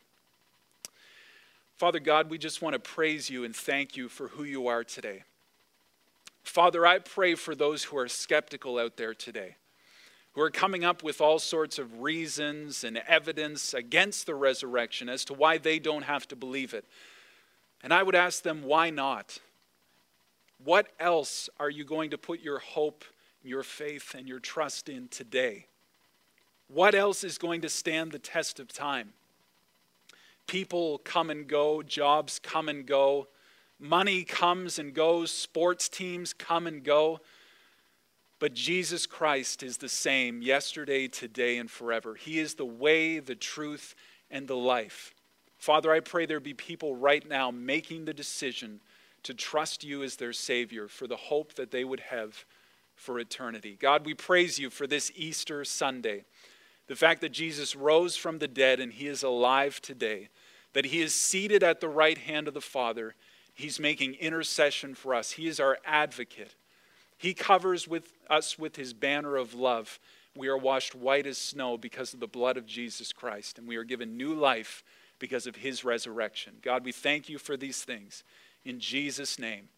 [1.76, 4.82] Father God, we just want to praise you and thank you for who you are
[4.82, 5.22] today.
[6.46, 9.56] Father, I pray for those who are skeptical out there today,
[10.32, 15.24] who are coming up with all sorts of reasons and evidence against the resurrection as
[15.24, 16.84] to why they don't have to believe it.
[17.82, 19.38] And I would ask them, why not?
[20.64, 23.04] What else are you going to put your hope,
[23.42, 25.66] your faith, and your trust in today?
[26.68, 29.12] What else is going to stand the test of time?
[30.46, 33.26] People come and go, jobs come and go,
[33.78, 37.20] money comes and goes, sports teams come and go.
[38.38, 42.14] But Jesus Christ is the same yesterday, today, and forever.
[42.14, 43.94] He is the way, the truth,
[44.30, 45.14] and the life.
[45.56, 48.80] Father, I pray there be people right now making the decision
[49.22, 52.44] to trust you as their Savior for the hope that they would have
[52.94, 53.76] for eternity.
[53.80, 56.24] God, we praise you for this Easter Sunday.
[56.86, 60.28] The fact that Jesus rose from the dead and he is alive today,
[60.74, 63.14] that he is seated at the right hand of the Father,
[63.56, 65.32] he's making intercession for us.
[65.32, 66.54] He is our advocate.
[67.18, 69.98] He covers with us with his banner of love.
[70.36, 73.76] We are washed white as snow because of the blood of Jesus Christ, and we
[73.76, 74.84] are given new life
[75.18, 76.54] because of his resurrection.
[76.60, 78.22] God, we thank you for these things.
[78.64, 79.68] In Jesus' name,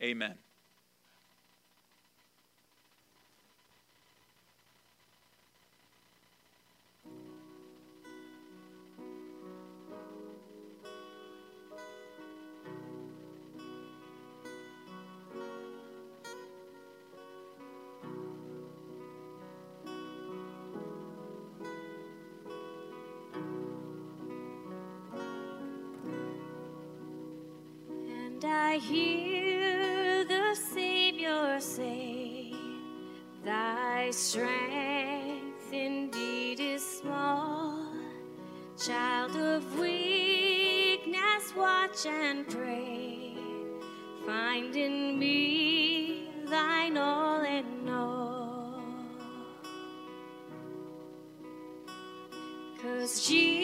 [0.00, 0.36] amen.
[28.74, 32.52] I hear the Savior say,
[33.44, 37.86] Thy strength indeed is small.
[38.76, 43.36] Child of weakness, watch and pray.
[44.26, 48.82] Find in me thine all in all.
[52.82, 53.63] Cause Jesus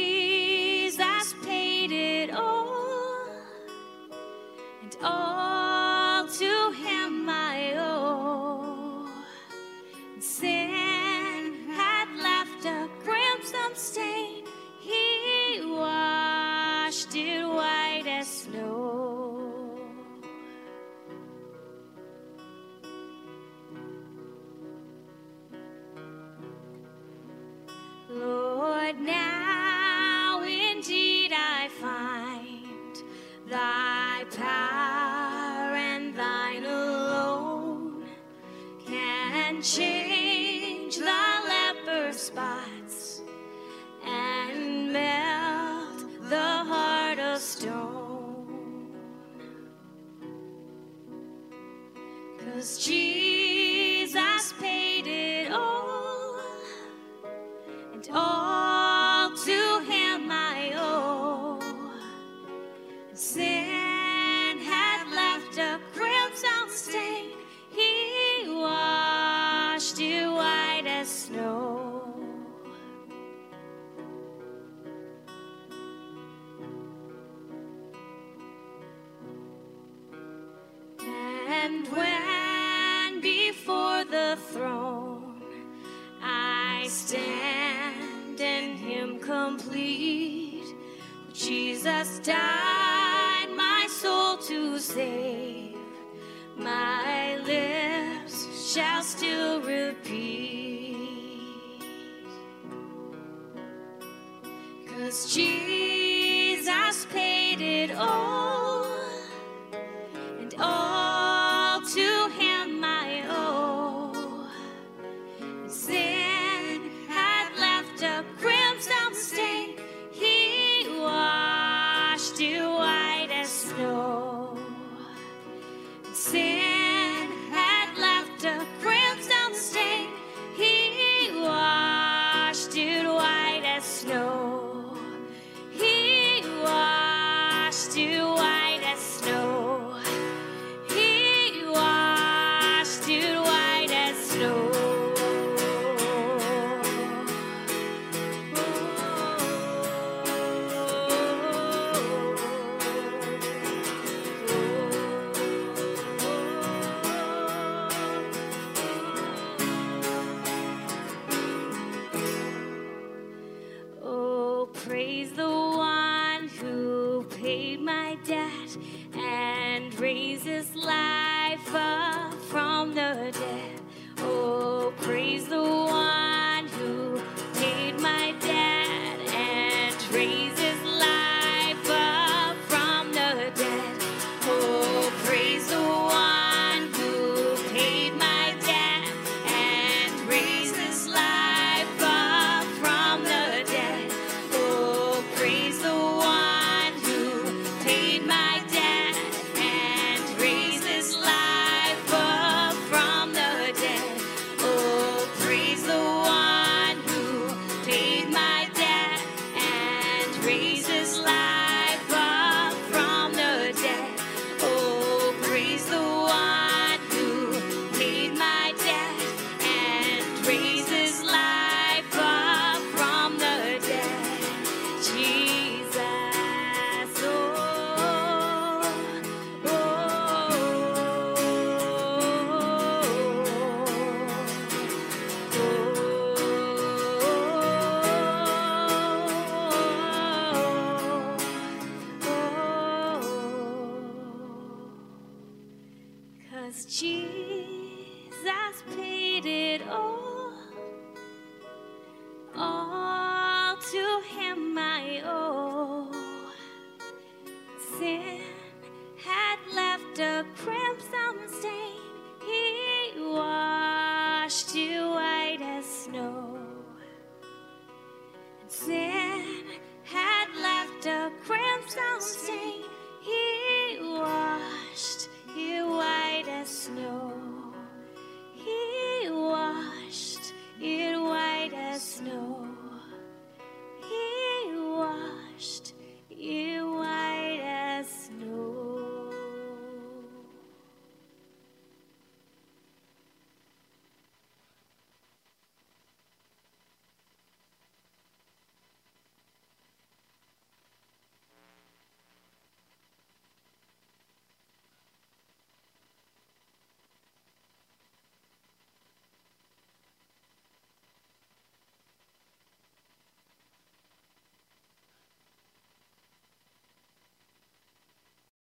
[110.58, 110.79] oh.